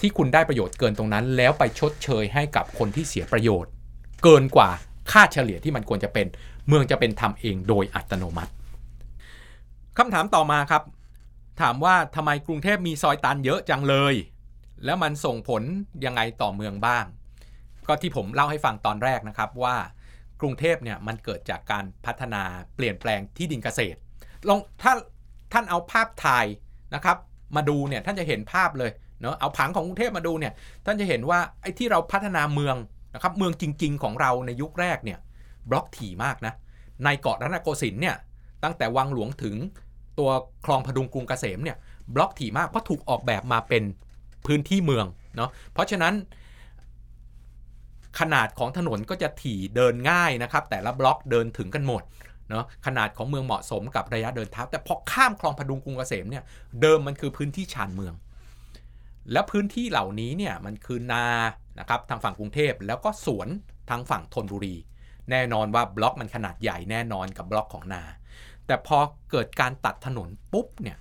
[0.00, 3.70] ที่คุณได้ประโยชน์เกินตรงนั้น แล้วไปชดเชยให้กับคนที่เสียประโยชน์
[4.24, 4.68] เกินกว่า
[5.12, 6.26] ค่าเฉลี่ยที่มันควรจะเป็น
[6.68, 8.52] เมืองจะเป็นธรรมเองโดยอัตโนมัติ
[9.98, 10.82] คำถามต่อมาครับ
[11.60, 14.14] ถามว่าทำไมกรุงเทพมีซอยตันเยอะจังเลย
[14.84, 15.62] แล้วมันส่งผล
[16.04, 17.04] ยังไงต่อเมืองบ้าง
[17.88, 19.76] ก็ที่ผมเล่าให้ฟังตอนแรกนะครับว่า
[20.40, 22.42] กรุงเทพเนี่ยมันเกิดจากการพัฒนา
[22.76, 23.98] เปลี่ยนแปลงที่ดินเกษตร
[24.48, 24.92] ลองถ้า
[25.52, 26.46] ท่านเอาภาพถ่าย
[26.94, 27.16] นะครับ
[27.56, 28.90] มาดูเนี่ยท่านจะเห็นภาพเลย
[29.20, 30.52] เนาะเอาผังของกรุงเทพมาดูเนี่ย
[30.86, 32.76] ท่านจะเห็นว่าไอ้ที่เราพัฒนาเมือง
[33.14, 35.18] นะครับเมืองจริง ๆ ของเราในยุคแรกเนี่ย
[35.70, 36.54] บล็อกถี่มากนะ
[37.04, 38.16] ในเกาะรัตนโกสินทร์เนี่ย
[38.64, 39.56] ตั้งแต่วังหลวงถึง
[40.18, 40.30] ตัว
[40.64, 41.76] คลองพดุงกรุงเกษมเนี่ย
[42.14, 43.82] บล็อกถี่มากเพราะถูกออกแบบมาเป็น
[44.46, 46.14] พื้นที่เมืองเนาะเพราะฉะนั้น
[48.20, 52.02] ขนาดของถนนก็จะถี่เดินง่ายนะครับ แต่ละบล็อกเดินถึงกันหมด
[52.50, 56.44] เนาะขนาดของเมืองเหมาะสมกับระยะเดินเท้า แต่พอข้ามคลองพดุงกรุงเกษมเนี่ย
[56.80, 58.14] เดิมมันคือพื้นที่ชานเมือง
[59.32, 61.26] และพื้นที่เหล่านี้เนี่ยมันคือนา
[61.78, 63.48] นะครับทางฝั่งกรุงเทพแล้วก็สวน
[63.90, 64.74] ทางฝั่งธนบุรี
[65.30, 68.02] แน่นอนว่าบล็อกมันขนาดใหญ่แน่นอนกับบล็อกของนา
[68.66, 68.98] แต่พอ
[69.30, 70.98] เกิดการตัดถนนปุ๊บเนี่ย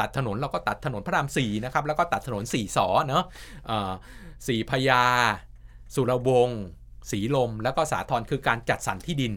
[0.00, 3.24] ตัดถนนเราก็ตัดถนนพระรามสี่นะครับแล้วก็ตัดถนนสี่สอเนาะ
[3.66, 3.78] เอ่
[4.70, 5.02] พญา
[5.94, 6.62] สุรวงศ์
[7.10, 9.32] สีลม แล้วก็สาทรคือการจัดสรรที่ดิน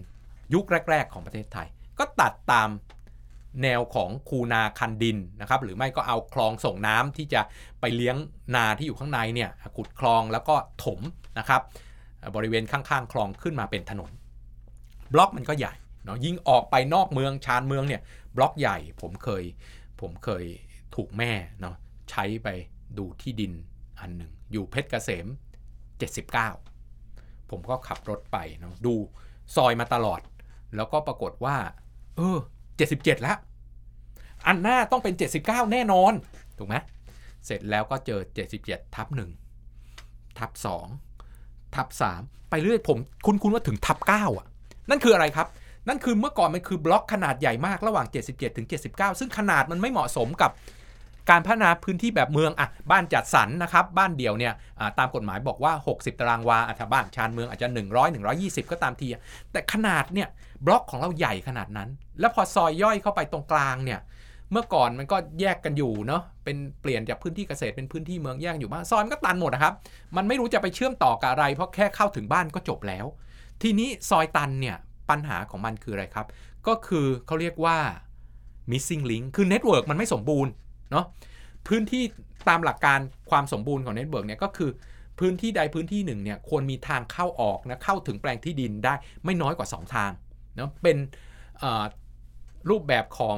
[0.54, 1.68] ยุคแรก ๆ ของประเทศไทย
[2.00, 2.70] ก็ตัดตาม
[3.64, 7.42] แนวของคูนาคันดินนะครับหรือไม่ก็เอาคลองส่งน้ำที่จะ
[7.80, 8.16] ไปเลี้ยง
[8.56, 11.00] นาที่อยู่ข้างในเนี่ยขุดคลองแล้วก็ถม
[11.40, 11.62] นะครับ
[12.36, 14.12] บริเวณข้างๆ คลองขึ้นมาเป็นถนน
[15.14, 18.02] บล็อกมันก็ใหญ่ เนาะยิ่งออกไปนอกเมืองชานเมืองเนี่ย
[18.38, 19.44] บล็อกใหญ่ผมเคย
[20.02, 20.46] ผมเคย
[20.96, 21.76] ถูกแม่เนาะ
[22.10, 22.48] ใช้ไป
[22.98, 23.54] ดูที่ดิน
[24.00, 25.28] อันหนึ่งอยู่เพชรเกษม
[26.78, 28.94] 79 ผมก็ขับรถไปเนาะดู
[29.56, 30.22] ซอยมาตลอด
[30.76, 31.58] แล้วก็ปรากฏว่า
[32.18, 32.38] เออ
[32.80, 33.38] 77 แล้ว
[34.48, 36.14] อันหน้าต้องเป็น 79 แน่นอน
[36.58, 36.76] ถูกไหม
[37.46, 38.20] เสร็จแล้วก็เจอ
[38.58, 39.08] 77 ทับ
[39.74, 40.52] 1ทับ
[41.10, 41.88] 2ทับ
[42.20, 44.48] 3ไปเรื่อยผม คุ้นๆว่าถึงทับ9อะ
[44.90, 45.48] นั่นคืออะไรครับ
[45.88, 50.52] นั่นคือเมื่อก่อนมันคือบล็อกขนาดใหญ่มากระหว่าง 77ถึง79 ซึ่งขนาดมันไม่เหมาะสมกับ
[51.30, 54.54] การพัฒนาพื้นที่แบบเมืองอะบ้านจัดสรรนะครับ บ้านเดี่ยวเนี่ย
[55.00, 59.08] ตามกฎหมายบอกว่า 60 ตารางวาอะถ้าบ้านชานเมืองอาจจะ 100 120 ก็ตามที
[59.52, 60.28] แต่ขนาดเนี่ย
[60.66, 61.90] บล็อกของเราใหญ่ขนาดนั้น
[62.20, 64.00] แล้วพอซอยย่อยเข้าไปตรงกลางเนี่ย
[64.52, 69.74] เมื่อก่อนมันก็แยกกันอยู่เนาะเป็นเปลี่ยนจากพื้นที่เกษตรเป็นพื้นที่เมืองแยกอยู่บ้างซอยมันก็ตันหมดนะครับ
[70.16, 73.06] มันไม่รู้จะไปเชื่อมต่อกับอะไร เพราะแค่เข้าถึงบ้านก็จบแล้ว
[73.62, 74.78] ทีนี้ซอยตันเนี่ย
[75.12, 76.28] ปัญหาของมันคืออะไรครับ
[76.68, 77.78] ก็คือเขาเรียกว่า
[78.72, 80.52] missing link คือ network มันไม่สมบูรณ์
[80.92, 81.06] เนาะ
[81.68, 82.04] พื้นที่
[82.50, 84.72] ตามหลักการความสมบูรณ์ของ network เนี่ยก็คือ
[85.20, 88.94] พื้นที่ใดพื้นที่หนึ่งเนี่ยควรมีทางเข้าออกนะเข้าถึงแปลงที่ดินได้
[89.26, 90.12] ไม่น้อยกว่า 2 ทาง
[90.56, 90.98] เนาะเป็น
[92.70, 93.38] รูปแบบของ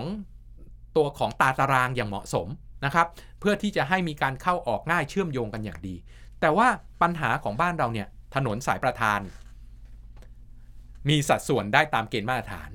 [0.95, 2.47] ตัวของตาตารางอย่างเหมาะสม
[2.85, 3.07] นะครับ
[3.39, 5.95] เพื่อที่จะให้มีการเข้าออกง่ายเชื่อมโยงกันอย่างดี
[6.41, 6.67] แต่ว่า
[7.01, 9.19] ปัญหาของบ้านเราเนี่ยถนนสายประธาน
[11.09, 12.71] มีสัดส่วนได้ตามเกณฑ์มาตรฐาน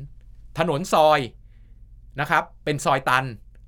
[0.59, 1.21] ถนนซอย
[2.21, 3.25] นะครับ เป็นซอยตัน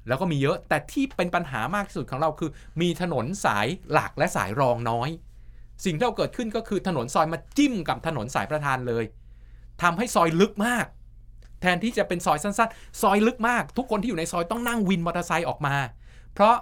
[0.08, 5.08] แล้วก็มีเยอะ แต่ที่เป็นปัญหามากที่สุดของเราคือ มีถนนสายหลักและสายรองน้อย
[5.84, 9.04] สิ่งที่เราเกิดขึ้นก็คือถนนซอยมาจิ้มกับถนนสายประธานเลย
[9.82, 10.86] ทำให้ซอยลึกมาก
[11.60, 15.74] แทนที่จะเป็นซอยสั้นๆ ซอยลึกมาก ทุกคนที่อยู่ในซอยต้องนั่งวินมอเตอร์ไซค์ออกมา
[16.34, 16.54] เพราะ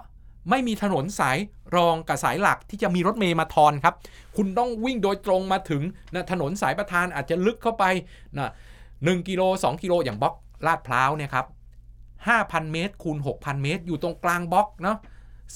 [0.49, 1.37] ไม่มีถนนสาย
[1.75, 3.95] รองกับสายหลักที่จะมีรถเมล์มาทอนครับ
[4.37, 5.81] คุณต้องวิ่งโดยตรงมาถึง
[6.13, 7.83] นะถนนสายประธานอาจจะลึกเข้าไป
[8.37, 8.51] นะ
[9.03, 10.33] หนึ่งกิโล2กิโลอย่างบล็อก
[10.65, 11.45] ลาดพร้าวเนี่ยครับ
[12.09, 14.97] 5,000 เมตรคูณ6,000 เมตร อยู่ตรงกลางบล็อกเนาะ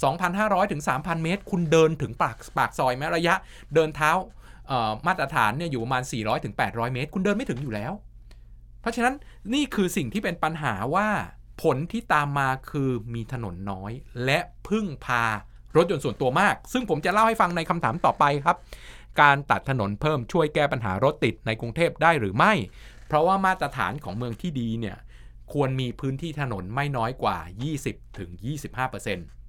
[0.07, 3.35] 2,500ถึง3,000 เมตร คุณเดินถึงปากปากซอยแม้ระยะ
[3.73, 4.11] เดินเท้า
[5.07, 7.93] มาตรฐานเนี่ยอยู่ประมาณ 400ถึง800 เมตร คุณเดินไม่ถึงอยู่แล้ว
[8.81, 9.13] เพราะฉะนั้น
[9.53, 11.07] นี่คือสิ่งที่เป็นปัญหาว่า
[11.61, 13.91] ผลที่ตามมาคือมีถนนน้อย
[14.25, 15.23] และพึ่งพา
[15.75, 18.57] รถยนต์ส่วนตัวมาก ซึ่งผมจะเล่าให้ฟังในคำถามต่อไปครับ
[19.21, 22.53] การตัดถนนเพิ่มช่วยแก้ปัญหารถติดในกรุงเทพได้หรือไม่
[23.07, 24.97] เพราะว่ามาตรฐานของเมืองที่ดีเนี่ย
[25.53, 27.37] ควรมีพื้นที่ถนนไม่น้อยกว่า
[27.77, 28.29] 20ถึง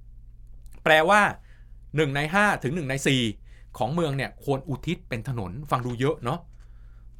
[0.03, 1.21] 25%แปลว่า
[1.67, 2.93] 1 ใน 5 ถึง 1 ใน
[3.37, 6.39] 4 ของเมืองเนี่ยควรอุทิศเป็นถนนฟังดูเยอะเนาะ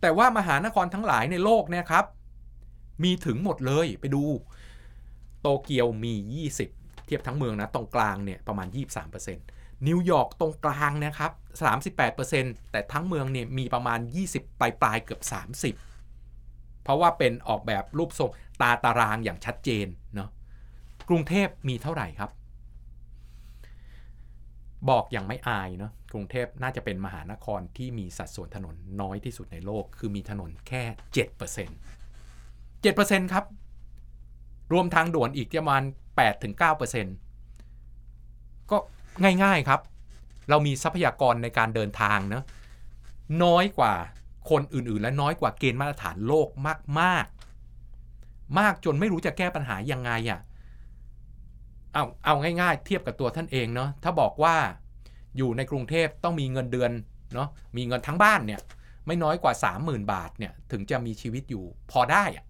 [0.01, 2.05] แต่ว่ามหานครทั้งหลายในโลกเนี่ยครับ
[3.03, 4.23] มีถึงหมดเลยไปดู
[5.45, 6.13] โตเกียวมี
[6.67, 8.67] 20 เทียบทั้งเมืองนะ ตรงกลางเนี่ยประมาณ
[9.27, 11.31] 23%นิวยอร์กตรงกลางนะครับ
[12.01, 15.21] 38%แต่ทั้งเมืองเนี่ยมีประมาณ 20 ปลายปลายๆเกือบ
[15.85, 18.29] 30 เพราะว่าเป็นออกแบบรูปทรง
[18.61, 20.29] ตาตารางอย่างชัดเจนเนาะ
[21.09, 22.31] กรุงเทพมีเท่าไหร่ครับ
[24.89, 31.73] บอกอย่างไม่อายเนาะ กรุงเทพน่าจะเป็นมหานครที่มีสัดส่วนถนนน้อยที่สุดในโลก คือมีถนนแค่ 7%
[32.83, 33.45] 7%ครับ
[34.71, 35.81] รวมทางด่วนอีกประมาณ
[36.65, 38.77] 8-9%ก็
[39.43, 39.81] ง่ายๆครับ
[40.49, 42.43] เรามีทรัพยากรในการเดินทางเนะ
[43.43, 43.93] น้อยกว่า
[44.49, 46.47] คนอื่นๆ และน้อยกว่าเกณฑ์มาตรฐานโลก
[47.01, 50.39] มากๆ มากจนไม่รู้จะแก้ปัญหายังไงอะ่ะ
[51.93, 54.55] เอาเอาง่ายๆ เทียบกับตัวท่านเองเนาะถ้าบอกว่า
[55.37, 56.91] อยู่ในกรุงเทพต้องมีเงินเดือน
[57.33, 57.47] เนาะ
[57.77, 58.59] มีเงินทั้งบ้านเนี่ย
[59.07, 62.49] ไม่น้อยกว่า 30,000 บาทเนี่ยถึงจะมีชีวิตอยู่พอได้อะเน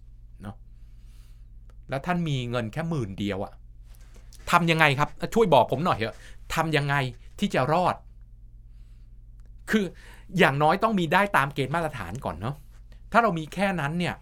[1.88, 3.52] แล้วท่านมีเงินแค่หมื่นเดียวอะ
[4.50, 6.16] ทำยังไงครับ ช่วยบอกผมหน่อยเถอะ
[6.54, 6.94] ทำยังไง
[7.38, 7.94] ที่จะรอด
[9.70, 9.84] คือ
[10.38, 12.56] อย่างน้อยต้องมีได้ตามเกณฑ์มาตรฐานก่อนเนาะ
[13.12, 14.14] ถ้าเรามีแค่นั้นเนี่ย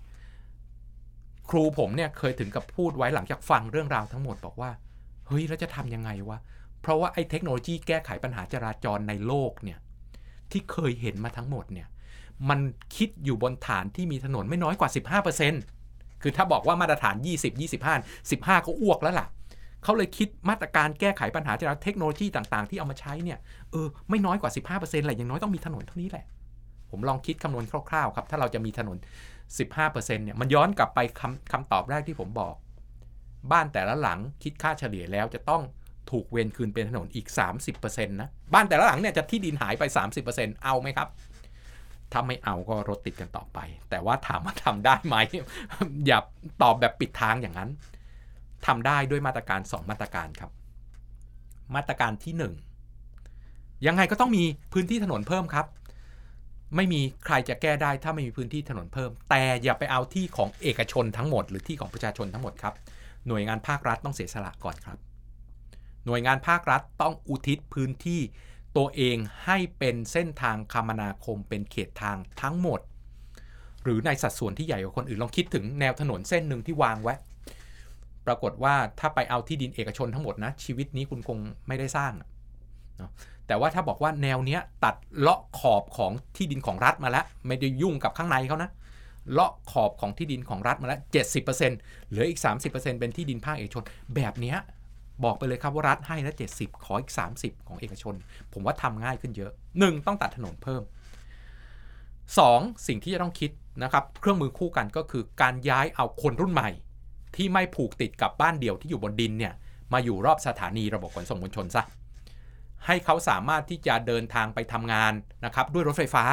[1.50, 4.70] ครูผมเนี่ยเคยถึงกับพูดไว้หลังจากฟังเรื่องราวทั้งหมดบอกว่า
[5.26, 6.38] เฮ้ยแล้วจะทำยังไงวะ
[6.80, 9.78] เพราะว่าไอ้เทคโนโลยีแก้ไขปัญหาจราจรในโลกเนี่ย
[10.50, 11.88] ที่เคยเห็นมาทั้งหมดเนี่ย
[12.48, 12.60] มัน
[12.96, 14.90] คิดอยู่บนฐานที่มีถนนไม่น้อยกว่า
[15.28, 15.73] 15%
[16.24, 19.26] คือถ้าบอกว่ามาตรฐาน 20 25 15 ก็อ้วกแล้วล่ะ
[19.82, 23.38] เขาเลยคิดมาตรการแก้ไขปัญหาจาจรเทคโนโลยีต่างๆ ที่เอามาใช้เนี่ย
[23.72, 26.24] เออไม่น้อยกว่า 15%แหละอย่างน้อยต้องมีถนนเท่านี้แหละ
[26.90, 28.96] ผมลองคิดคำนวณคร่าวๆครับถ้าเราจะมีถนน
[29.58, 32.54] 15%เนี่ยมันย้อนกลับไปคำคำตอบแรกที่ผมบอก
[33.52, 35.62] บ้านแต่ละหลังคิดค่าเฉลี่ยแล้วจะต้อง
[36.10, 37.26] ถูกเวนคืนเป็นถนนอีก
[37.68, 39.82] 30%นะบ้านแต่ละหลังเนี่ยจะที่ดินหายไป
[40.24, 41.08] 30%เอาไหมครับ
[42.14, 43.58] ถ้าไม่เอาก็รถติดกันต่อไป
[43.90, 45.16] แต่ว่าถามว่าทำได้ไหม
[46.06, 46.18] อย่า
[46.62, 47.70] ตอบแบบปิดทางอย่างนั้น
[48.66, 50.50] ทำได้ด้วยมาตรการ 2 มาตรการครับ
[51.74, 52.34] มาตรการที่
[53.18, 55.66] 1 ยังไงก็ต้องมีพื้นที่ถนนเพิ่มครับ
[56.76, 62.74] ไม่มีใครจะแก้ได้ถ้าไม่มีพื้นที่ถนนเพิ่ม แต่อย่าไปเอาที่ของเอกชนทั้งหมด หรือที่ของประชาชนทั้งหมดครับ
[63.28, 64.98] หน่วยงานภาครัฐต้องเสียสละก่อนครับ
[66.06, 68.20] หน่วยงานภาครัฐต้องอุทิศพื้นที่
[68.76, 72.80] ตัวเองให้เป็นเส้นทางคมนาคมเป็นเขตทางทั้งหมด
[73.84, 77.14] หรือในสัดส่วนที่ใหญ่กว่าคนอื่นลองคิดถึงแนวถนนเส้นหนึ่งที่วางไว้
[78.26, 82.12] ปรากฏว่าถ้าไปเอาที่ดินเอกชนทั้งหมดนะ ชีวิตนี้คุณคงไม่ได้สร้าง
[82.98, 83.10] เนาะ
[83.46, 88.70] แต่ว่าถ้าบอกว่าแนวเนี้ยตัดเลาะขอบของที่ดินของรัฐมาแล้ว ไม่ได้ยุ่งกับข้างในเขานะ
[89.32, 91.00] เลาะขอบของที่ดินของรัฐมาแล้ว
[91.34, 93.82] 70%เหลืออีก 30%เป็นที่ดินภาคเอกชน
[94.14, 94.56] แบบเนี้ย
[95.24, 98.14] บอกไปเลยครับว่ารัฐให้ล้ว70 ขออีก 30 ของเอกชน
[98.52, 100.06] ผมว่าทำง่ายขึ้นเยอะ 1.
[100.06, 100.82] ต้องตัดถนนเพิ่ม
[102.04, 102.86] 2.
[102.86, 103.50] สิ่งที่จะต้องคิด
[103.82, 106.70] นะครับเครื่องมือคู่กันก็คือการย้ายเอาคนรุ่นใหม่
[107.36, 109.52] ที่ไม่ผูกติดกับบ้านเดี่ยวที่อยู่บนดินเนี่ย
[109.92, 111.82] มาอยู่รอบสถานีระบบขนส่งมวลชนซะ
[112.86, 115.12] ให้เขาสามารถที่จะเดินทางไปทำงาน
[115.44, 116.24] นะครับด้วยรถไฟฟ้า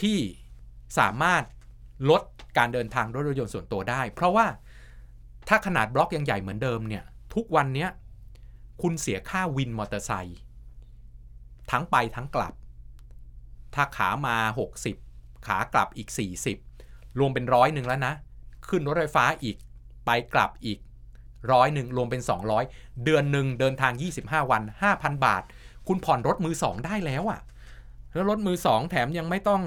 [0.00, 0.18] ที่
[0.98, 1.42] สามารถ
[2.10, 2.22] ลด
[2.58, 4.46] การเดินทางด้วยรถยนต์ส่วนตัวได้ เพราะว่า
[5.48, 7.90] ถ้าขนาดบล็อกยังใหญ่เหมือนเดิมเนี่ยทุกวันเนี้ย
[8.82, 10.38] คุณเสียค่าวินมอเตอร์ไซค์
[11.70, 12.54] ทั้งไปทั้งกลับ
[13.74, 14.36] ถ้าขามา
[14.92, 16.08] 60 ขากลับอีก
[16.64, 18.14] 40 รวมเป็นร้อยหนึ่งแล้วนะ
[18.68, 19.56] ขึ้นรถไฟฟ้าอีก
[20.06, 20.78] ไปกลับอีก
[21.52, 22.22] ร้อยหนึ่งรวมเป็น
[22.62, 23.92] 200 เดือนหนึ่งเดินทาง
[24.22, 25.42] 25 วัน 5,000 บาท
[25.88, 27.40] คุณผ่อนรถมือสองได้แล้วอะ่ะ
[28.12, 29.62] แล้วรถมือสองแถมยังไม่ต้อง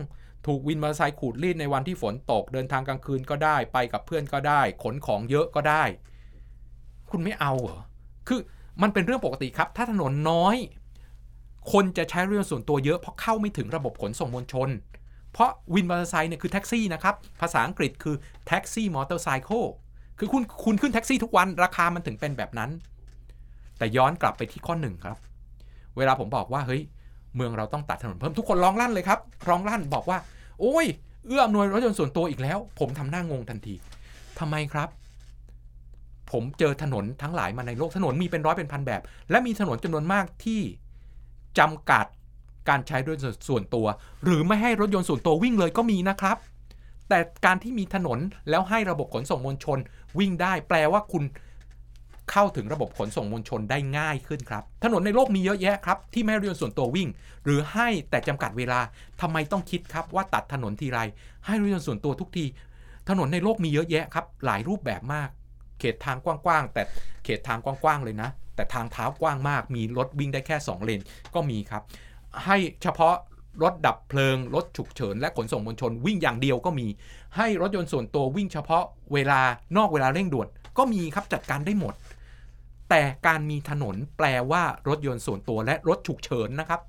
[0.47, 5.83] ถูกวินมอเตอร์ไซค์ขูดรีดในวันที่ฝนตก เดินทางกลางคืนก็ได้ไปกับเพื่อนก็ได้ ขนของเยอะก็ได้
[7.09, 7.79] คุณไม่เอาเหรอ
[8.27, 8.41] คือ
[8.81, 10.55] มันเป็นเรื่องปกติครับ ถ้าถนนน้อย
[11.71, 14.69] คนจะใช้รถยนต์ส่วนตัวเยอะเพราะเข้าไม่ถึงระบบขนส่งมวลชน
[15.33, 18.15] เพราะวินมอเตอร์ไซค์เนี่ยคือแท็กซี่นะครับ ภาษาอังกฤษคือ
[18.47, 19.45] แท็กซี่มอเตอร์ไซค์
[20.19, 22.69] คือคุณคุณขึ้นแท็กซี่ทุกวันราคามันถึงเป็นแบบนั้น
[23.77, 25.17] แต่ย้อนกลับไปที่ข้อหนึ่งครับ
[25.97, 26.81] เวลาผมบอกว่าเฮ้ย
[27.35, 30.17] เมืองเราต้องตัดถนนเพิ่มทุกคนร้องลั่นเลยครับร้องลั่นบอกว่า
[30.59, 30.85] โอ้ย
[31.25, 33.75] เอื้ออำนวยรถยนต์ส่วนตัวอีกแล้ว ผมทำหน้างงทันที
[34.39, 34.89] ทำไมครับ
[36.31, 40.61] ผมเจอถนนทั้งหลายมาในโลกถนนมีเป็นร้อยเป็นพันแบบ และมีถนนจำนวนมากที่
[41.59, 42.05] จำกัด
[42.69, 43.85] การใช้รถยนต์ส่วนตัว
[44.23, 46.37] หรือไม่ให้รถยนต์ส่วนตัววิ่งเลยก็มีนะครับ
[47.09, 49.77] แต่การที่มีถนนแล้วให้ระบบขนส่งมวลชน
[50.19, 51.23] วิ่งได้ แปลว่าคุณ
[52.31, 57.07] เข้าถึงระบบขนส่งมวลชนได้ง่ายขึ้นครับ ถนนในโลกมีเยอะแยะครับ ที่ไม่ให้รถยนต์ส่วนตัววิ่ง
[57.43, 58.79] หรือให้แต่จำกัดเวลา
[59.21, 60.99] ทำไมต้องคิดครับว่าตัดถนนทีไร
[61.45, 62.45] ให้รถยนต์ส่วนตัวทุกที
[63.09, 65.29] ถนนในโลกมีเยอะแยะครับ หลายรูปแบบมาก
[65.85, 66.83] ขตทางกว้างๆแต่
[67.23, 71.01] เขตทางกว้างๆเลยนะ แต่ทางเท้ากว้างมาก มีรถวิ่งได้แค่ 2 เลน
[71.35, 71.83] ก็มีครับ
[72.45, 73.15] ให้เฉพาะ
[73.63, 76.87] รถดับเพลิง รถฉุกเฉิน และขนส่งมวลชนวิ่งอย่างเดียวก็มี
[77.37, 79.41] ให้รถยนต์ส่วนตัววิ่งเฉพาะเวลา
[79.77, 81.93] นอกเวลาเร่งด่วน ก็มีครับจัดการได้หมด
[82.89, 86.81] แต่การมีถนนแปลว่ารถยนต์ส่วนตัวและรถฉุกเฉินนะครับ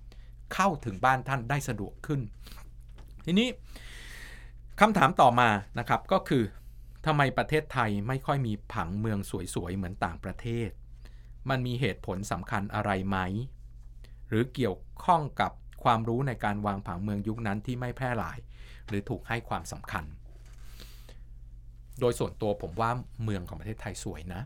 [0.54, 2.20] เข้าถึงบ้านท่านได้สะดวกขึ้น
[3.24, 3.48] ทีนี้
[4.80, 6.42] คำถามต่อมานะครับก็คือ
[7.06, 9.18] ทำไมประเทศไทยไม่ค่อยมีผังเมือง
[9.54, 10.68] สวยๆ เหมือนต่างประเทศ
[11.50, 13.18] มันมีเหตุผลสำคัญอะไรไหม
[14.28, 15.52] หรือเกี่ยวข้องกับ
[15.84, 18.38] ความรู้ในการวางผังเมืองยุคนั้นที่ไม่แพร่หลาย
[18.88, 20.04] หรือถูกให้ความสำคัญ
[22.00, 22.90] โดยส่วนตัวผมว่า
[23.24, 24.42] เมืองของประเทศไทยสวยนะ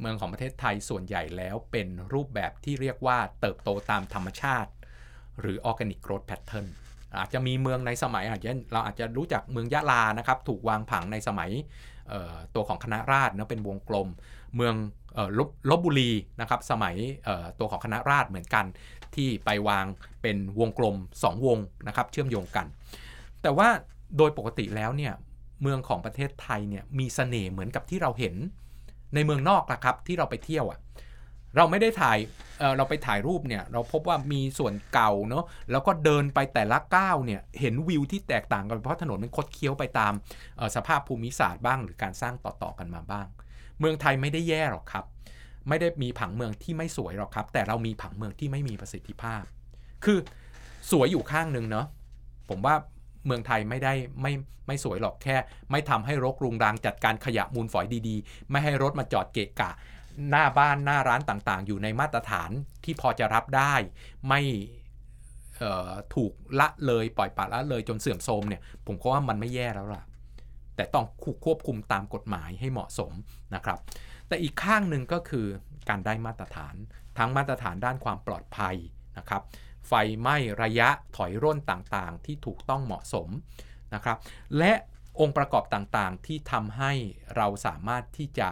[0.00, 4.70] เมืองของประเทศไทยส่วนใหญ่แล้วเป็นรูปแบบที่เรียกว่าเติบโตตามธรรมชาติ
[5.40, 6.68] หรือ organic growth pattern
[7.18, 11.50] อาจจะมีเมืองในสมัยอาจจะเราอาจจะรู้จักเมืองยะลานะครับ ถูกวางผังในสมัย
[12.54, 14.08] ตัวของคณะราษฎรนะเป็นวงกลม
[14.56, 14.74] เมือง
[15.38, 16.96] ลบลบบุรีนะครับ สมัย
[17.58, 18.64] ตัวของคณะราษฎรเหมือนกัน
[19.14, 19.84] ที่ไปวาง
[20.22, 22.66] เป็นวงกลม 2 วงนะครับ เชื่อมโยงกัน
[23.42, 23.68] แต่ว่า
[24.16, 25.12] โดยปกติแล้วเนี่ย
[25.62, 28.34] เมืองของประเทศไทยเนี่ยมีเสน่ห์เหมือนกับที่เราเห็น
[29.14, 30.78] ในเมืองนอกนะครับที่เราไปเที่ยวอะ่ะ
[31.56, 32.18] เราไม่ได้ถ่าย
[32.58, 40.12] เเราไปถ่ายรูปเนี่ยเราพบว่ามีส่วนเก่าเนาะแล้วก็เดินไปแต่ละก้าวเนี่ยเห็นวิวที่แตกต่างกันเพราะถนนมันคดเคี้ยวไปตาม
[40.76, 43.26] สภาพภูมิศาสตร์บ้าง หรือการสร้างต่อๆกันมาบ้าง
[43.78, 45.04] เมืองไทยไม่ได้แย่หรอกครับ
[45.68, 49.42] ไม่ได้มีผังเมืองที่ไม่สวยหรอกครับ แต่เรามีผังเมืองที่ไม่มีประสิทธิภาพ
[50.04, 50.18] คือ
[50.90, 51.86] สวยอยู่ข้างหนึ่งเนาะ
[52.48, 52.74] ผมว่า
[53.26, 54.32] เมืองไทยไม่ได้ไม่
[54.66, 55.36] ไม่สวยหรอกแค่
[55.70, 59.70] ไม่ทำให้รกรุงรังจัดการขยะมูลฝอยดีๆ ไม่ให้รถมาจอดเกะกะ
[60.30, 62.50] หน้าบ้านหน้าร้านต่างๆ อยู่ในมาตรฐาน
[62.84, 63.74] ที่พอจะรับได้
[64.28, 64.40] ไม่
[66.14, 70.02] ถูกละเลยปล่อยปละละเลยจนเสื่อมโทรมเนี่ยผมก็ว่ามันไม่แย่แล้วล่ะ
[70.76, 71.06] แต่ต้อง
[71.44, 73.12] ควบคุมตามกฎหมายให้เหมาะสม
[73.54, 73.78] นะครับ
[74.28, 75.46] แต่อีกข้างหนึ่งก็คือ
[75.88, 76.74] การได้มาตรฐาน
[77.18, 78.76] ทั้งมาตรฐานด้านความปลอดภัย
[79.18, 79.42] นะครับ
[79.88, 83.28] ไฟไหม้ระยะถอยร่นต่างๆ ที่ถูกต้องเหมาะสม
[83.94, 84.18] นะครับ
[84.58, 84.72] และ
[85.20, 86.92] องค์ประกอบต่างๆที่ทำให้
[87.36, 88.48] เราสามารถที่จะ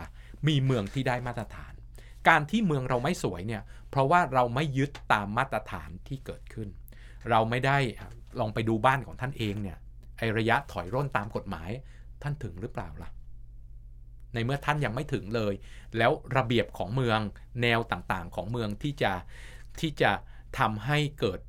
[0.49, 1.73] มีเมืองที่ได้มาตรฐาน
[2.29, 6.69] การที่เมืองเราไม่สวยเนี่ยเพราะว่าเราไม่ยึดตามมาตรฐานที่เกิดขึ้น
[7.31, 7.79] เราไม่ได้
[8.41, 9.79] ลองไปดูบ้านของท่านเองเนี่ย
[10.19, 11.71] ไอระยะถอยร่นตามกฎหมาย
[12.23, 13.11] ท่านถึงหรือเปล่าล่ะ
[14.35, 15.55] ในเมื่อท่านยังไม่ถึงเลย
[15.99, 17.21] แล้วระเบียบของเมือง
[17.63, 19.13] แนวต่างๆของเมืองที่จะ
[19.81, 20.13] ที่จะ
[20.59, 21.41] ทำให้เกิด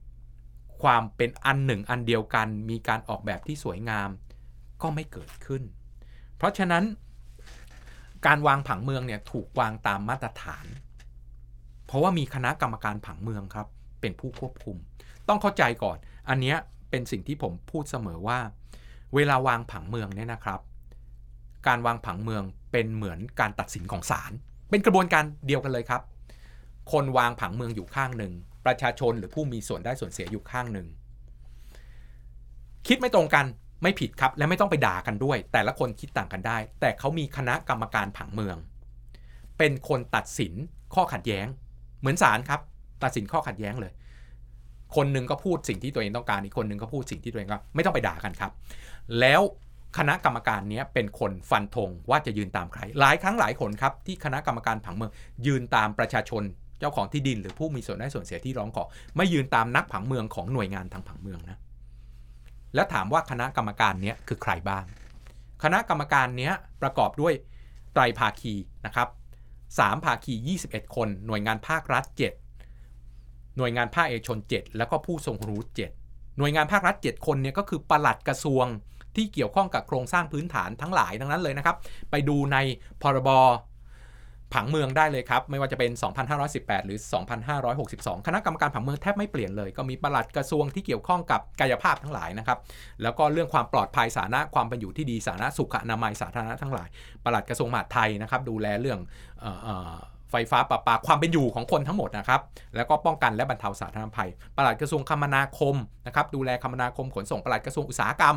[0.82, 4.10] ความเป็นอันหนึ่งอันเดียวกัน มีการออกแบบที่สวยงาม
[4.82, 5.63] ก็ไม่เกิดขึ้น
[6.38, 6.84] เพราะฉะนั้น
[8.25, 10.65] การวางผังเมืองเนี่ยถูกวางตามมาตรฐาน
[11.88, 13.67] เพราะว่ามีคณะกรรมการผังเมืองครับ
[14.01, 14.77] เป็นผู้ควบคุม
[15.27, 15.97] ต้องเข้าใจก่อน
[16.29, 16.55] อันนี้
[16.89, 18.39] เป็นสิ่งที่ผมพูดเสมอว่า
[19.15, 20.60] เวลาวางผังเมืองเนี่ยนะครับ
[21.67, 24.31] การวางผังเมืองเป็นเหมือนการตัดสินของศาล
[24.69, 26.01] เป็นกระบวนการเดียวกันเลยครับ
[26.91, 28.34] คนวางผังเมืองอยู่ข้างหนึ่ง
[28.65, 30.88] ประชาชนหรือผู้มีส่วนได้ส่วนเสียอยู่ข้างหนึ่ง
[32.88, 33.45] คิดไม่ตรงกัน
[33.82, 38.58] ไม่ผิดครับ และไม่ต้องไปด่ากันด้วย แต่ละคนคิดต่างกันได้ แต่เขามีคณะกรรมการผังเมือง
[39.58, 40.54] เป็นคนตัดสิน
[40.96, 41.48] ข้อขัดแย้ง
[42.00, 42.62] เหมือนศาลครับ
[43.04, 43.91] ตัดสินข้อขัดแย้งเลย
[44.96, 48.52] คนหนึ่งก็พูดสิ่งที่ตัวเองต้องการอีกคนหนึ่งก็พูดสิ่งที่ตัวเองก็ไม่ต้องไปด่ากันครับ
[49.20, 49.41] แล้ว
[49.98, 55.12] คณะกรรมการนี้เป็นคนฟันธงว่าจะยืนตามใคร หลายครั้งหลายคนครับที่คณะกรรมการผังเมือง
[55.46, 56.44] ยืนตามประชาชน
[56.80, 58.84] เจ้าของที่ดิน หรือผู้มีส่วนได้ส่วนเสียที่ร้องขอ
[59.17, 61.60] ไม่ยืนตามนักผังเมืองของหน่วยงานทางผังเมืองนะ
[62.75, 64.84] แล้วถามว่าคณะกรรมการนี้คือใครบ้าง
[65.63, 67.34] คณะกรรมการนี้ประกอบด้วย
[67.93, 68.53] ไตรภาคี
[68.86, 69.07] นะครับ
[69.79, 70.34] สามภาคี
[70.65, 72.03] 21 คน หน่วยงานภาครัฐ
[72.79, 75.62] 7 หน่วยงานภาคเอกชน 7 แล้วก็ผู้ทรงรู้
[75.99, 78.65] 7 หน่วยงานภาครัฐ 7 คนเนี่ยก็คือปลัดกระทรวง
[79.15, 81.75] ที่เกี่ยวข้องกับโครงสร้างพื้นฐานทั้งหลายทั้งนั้นเลยนะครับ
[82.12, 82.57] ไปดูใน
[83.01, 83.29] พรบ
[84.53, 85.91] ผังเมืองได้เลยครับ ไม่ว่าจะเป็น
[86.39, 86.99] 2,518 หรือ
[87.61, 92.57] 2,562 คณะกรรมการผังเมืองแทบไม่เปลี่ยนเลย ก็มีปลัดกระทรวงที่เกี่ยวข้องกับกายภาพทั้งหลายนะครับ
[93.01, 96.87] แล้วก็เรื่องความปลอดภัยสาธารณะความเป็นอยู่ที่ดีสาธารณสุขอนามัยสาธารณะทั้งหลาย
[97.23, 98.99] ปลัดกระทรวงมหาดไทยนะครับดูแลเรื่อง
[100.31, 102.41] ไฟฟ้าประปาความเป็นอยู่ของคนทั้งหมดนะครับ
[102.75, 105.75] แล้วก็ป้องกันและบรรเทาสาธารณภัย ปลัดกระทรวงคมนาคม
[106.07, 108.35] นะครับดูแลคมนาคมขนส่งปลัดกระทรวงอุตสาหกรรม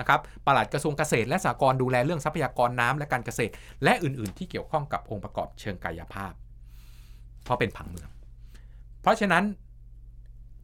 [0.00, 3.52] นะครับปลัดกระทรวงเกษตรและสหกรณ์ดูแลเรื่องทรัพยากรน้ำและการเกษตร
[3.84, 6.32] และอื่นๆ ที่เกี่ยวข้องกับองค์ประกอบเชิงกายภาพ
[7.44, 8.08] เพราะเป็นผังเมือง
[9.00, 9.44] เพราะฉะนั้น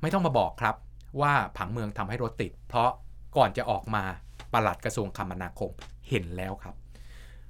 [0.01, 0.75] ไม่ต้องมาบอกครับ
[1.21, 2.91] ว่าผังเมืองทำให้รถติด เพราะ
[3.37, 4.05] ก่อนจะออกมา
[4.53, 5.71] ปลัดกระทรวงคมนาคม
[6.09, 6.75] เห็นแล้วครับ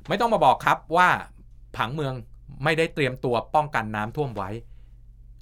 [0.09, 1.09] ไม่ต้องมาบอกครับว่า
[1.77, 2.15] ผังเมือง
[2.65, 4.51] ไม่ได้เตรียมตัวป้องกันน้ำท่วมไว้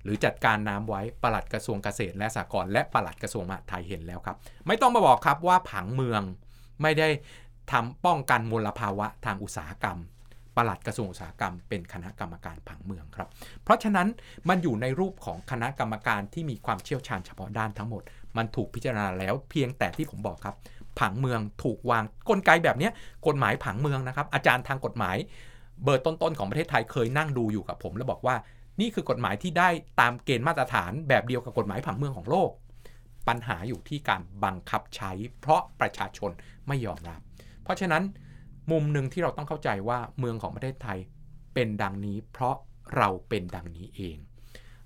[0.04, 4.36] หรือจัดการน้ำไว้ปลัดกระทรวงเกษตรและสหกรณ์และปลัดกระทรวงมหาดไทยเห็นแล้วครับ
[4.66, 6.22] ไม่ต้องมาบอกครับว่าผังเมือง
[6.82, 7.08] ไม่ได้
[7.72, 9.98] ทำป้องกันมลภาวะทางอุตสาหกรรม
[10.56, 13.28] ปลัดกระทรวงอุตสาหกรรมเป็นคณะกรรมการผังเมืองครับ
[13.64, 14.08] เพราะฉะนั้น
[14.48, 18.02] มันอยู่ในรูปของคณะกรรมการที่มีความเชี่ยวชาญเฉพาะด้านทั้งหมด
[18.36, 20.56] มันถูกพิจารณาแล้วเพียงแต่ที่ผมบอกครับ
[21.00, 22.90] ผังเมืองถูกวางกลไกแบบนี้
[23.26, 25.16] กฎหมายผังเมืองนะครับ อาจารย์ทางกฎหมาย
[25.84, 28.36] เบอร์ต้นๆของประเทศไทยเคยนั่งดูอยู่กับผม แล้วบอกว่า
[28.80, 29.68] นี่คือกฎหมายที่ได้
[30.00, 32.50] ตามเกณฑ์มาตรฐานแบบเดียวกับกฎหมายผังเมืองของโลก
[33.28, 36.30] ปัญหาอยู่ที่การบังคับใช้ เพราะประชาชน
[36.68, 37.20] ไม่ยอมรับ
[37.62, 38.02] เพราะฉะนั้น
[38.70, 40.98] มุมหนึ่งที่เราต้องเข้าใจว่าเมืองของประเทศไทย
[41.54, 42.56] เป็นดังนี้ เพราะ
[42.96, 44.16] เราเป็นดังนี้เอง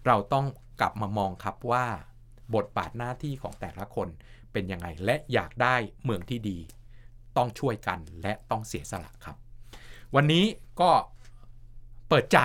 [0.07, 0.46] เราต้อง
[0.80, 1.87] กลับมามองครับว่า
[2.54, 4.09] บทบาทหน้าที่ของแต่ละคน
[4.52, 6.59] เป็นยังไงและอยากได้เมืองที่ดี
[7.37, 9.37] ต้องช่วยกันและต้องเสียสละครับ
[10.14, 10.44] วันนี้
[10.80, 10.90] ก็
[12.09, 12.38] เปิดใจ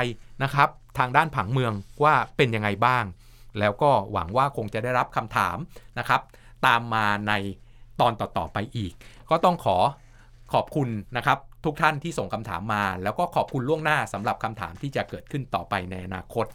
[0.44, 1.74] นะครับทางด้านผังเมือง
[2.04, 3.04] ว่าเป็นยังไงบ้าง
[3.60, 5.58] แล้วก็หวังว่าคงจะได้รับคำถาม
[6.00, 6.22] นะครับ
[6.66, 7.34] ตามมาใน
[8.02, 8.94] ตอนต่อๆไปอีก
[9.30, 9.78] ก็ต้องขอ
[10.54, 16.46] ขอบคุณนะครับทุกท่านที่ส่งคำถามมา แล้วก็ขอบคุณล่วงหน้าสำหรับคำถามที่จะเกิดขึ้นต่อไปในอนาคต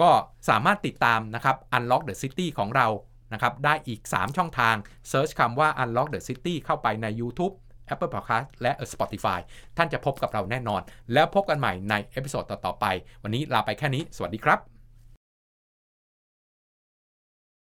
[0.00, 0.08] ก็
[0.48, 2.86] สามารถติดตามนะครับ Unlock the City ของเรา
[3.32, 4.74] นะครับได้อีก 3 ช่องทาง
[5.10, 7.54] Search คำว่า Unlock the City เข้าไปใน YouTube
[7.92, 9.38] Apple Podcast และ Spotify
[9.76, 10.80] ท่านจะพบกับเราแน่นอน
[11.12, 12.86] แล้วพบกันใหม่ใน episode ต่อๆไป
[13.22, 14.77] วันนี้ลาไปแค่นี้ สวัสดีครับ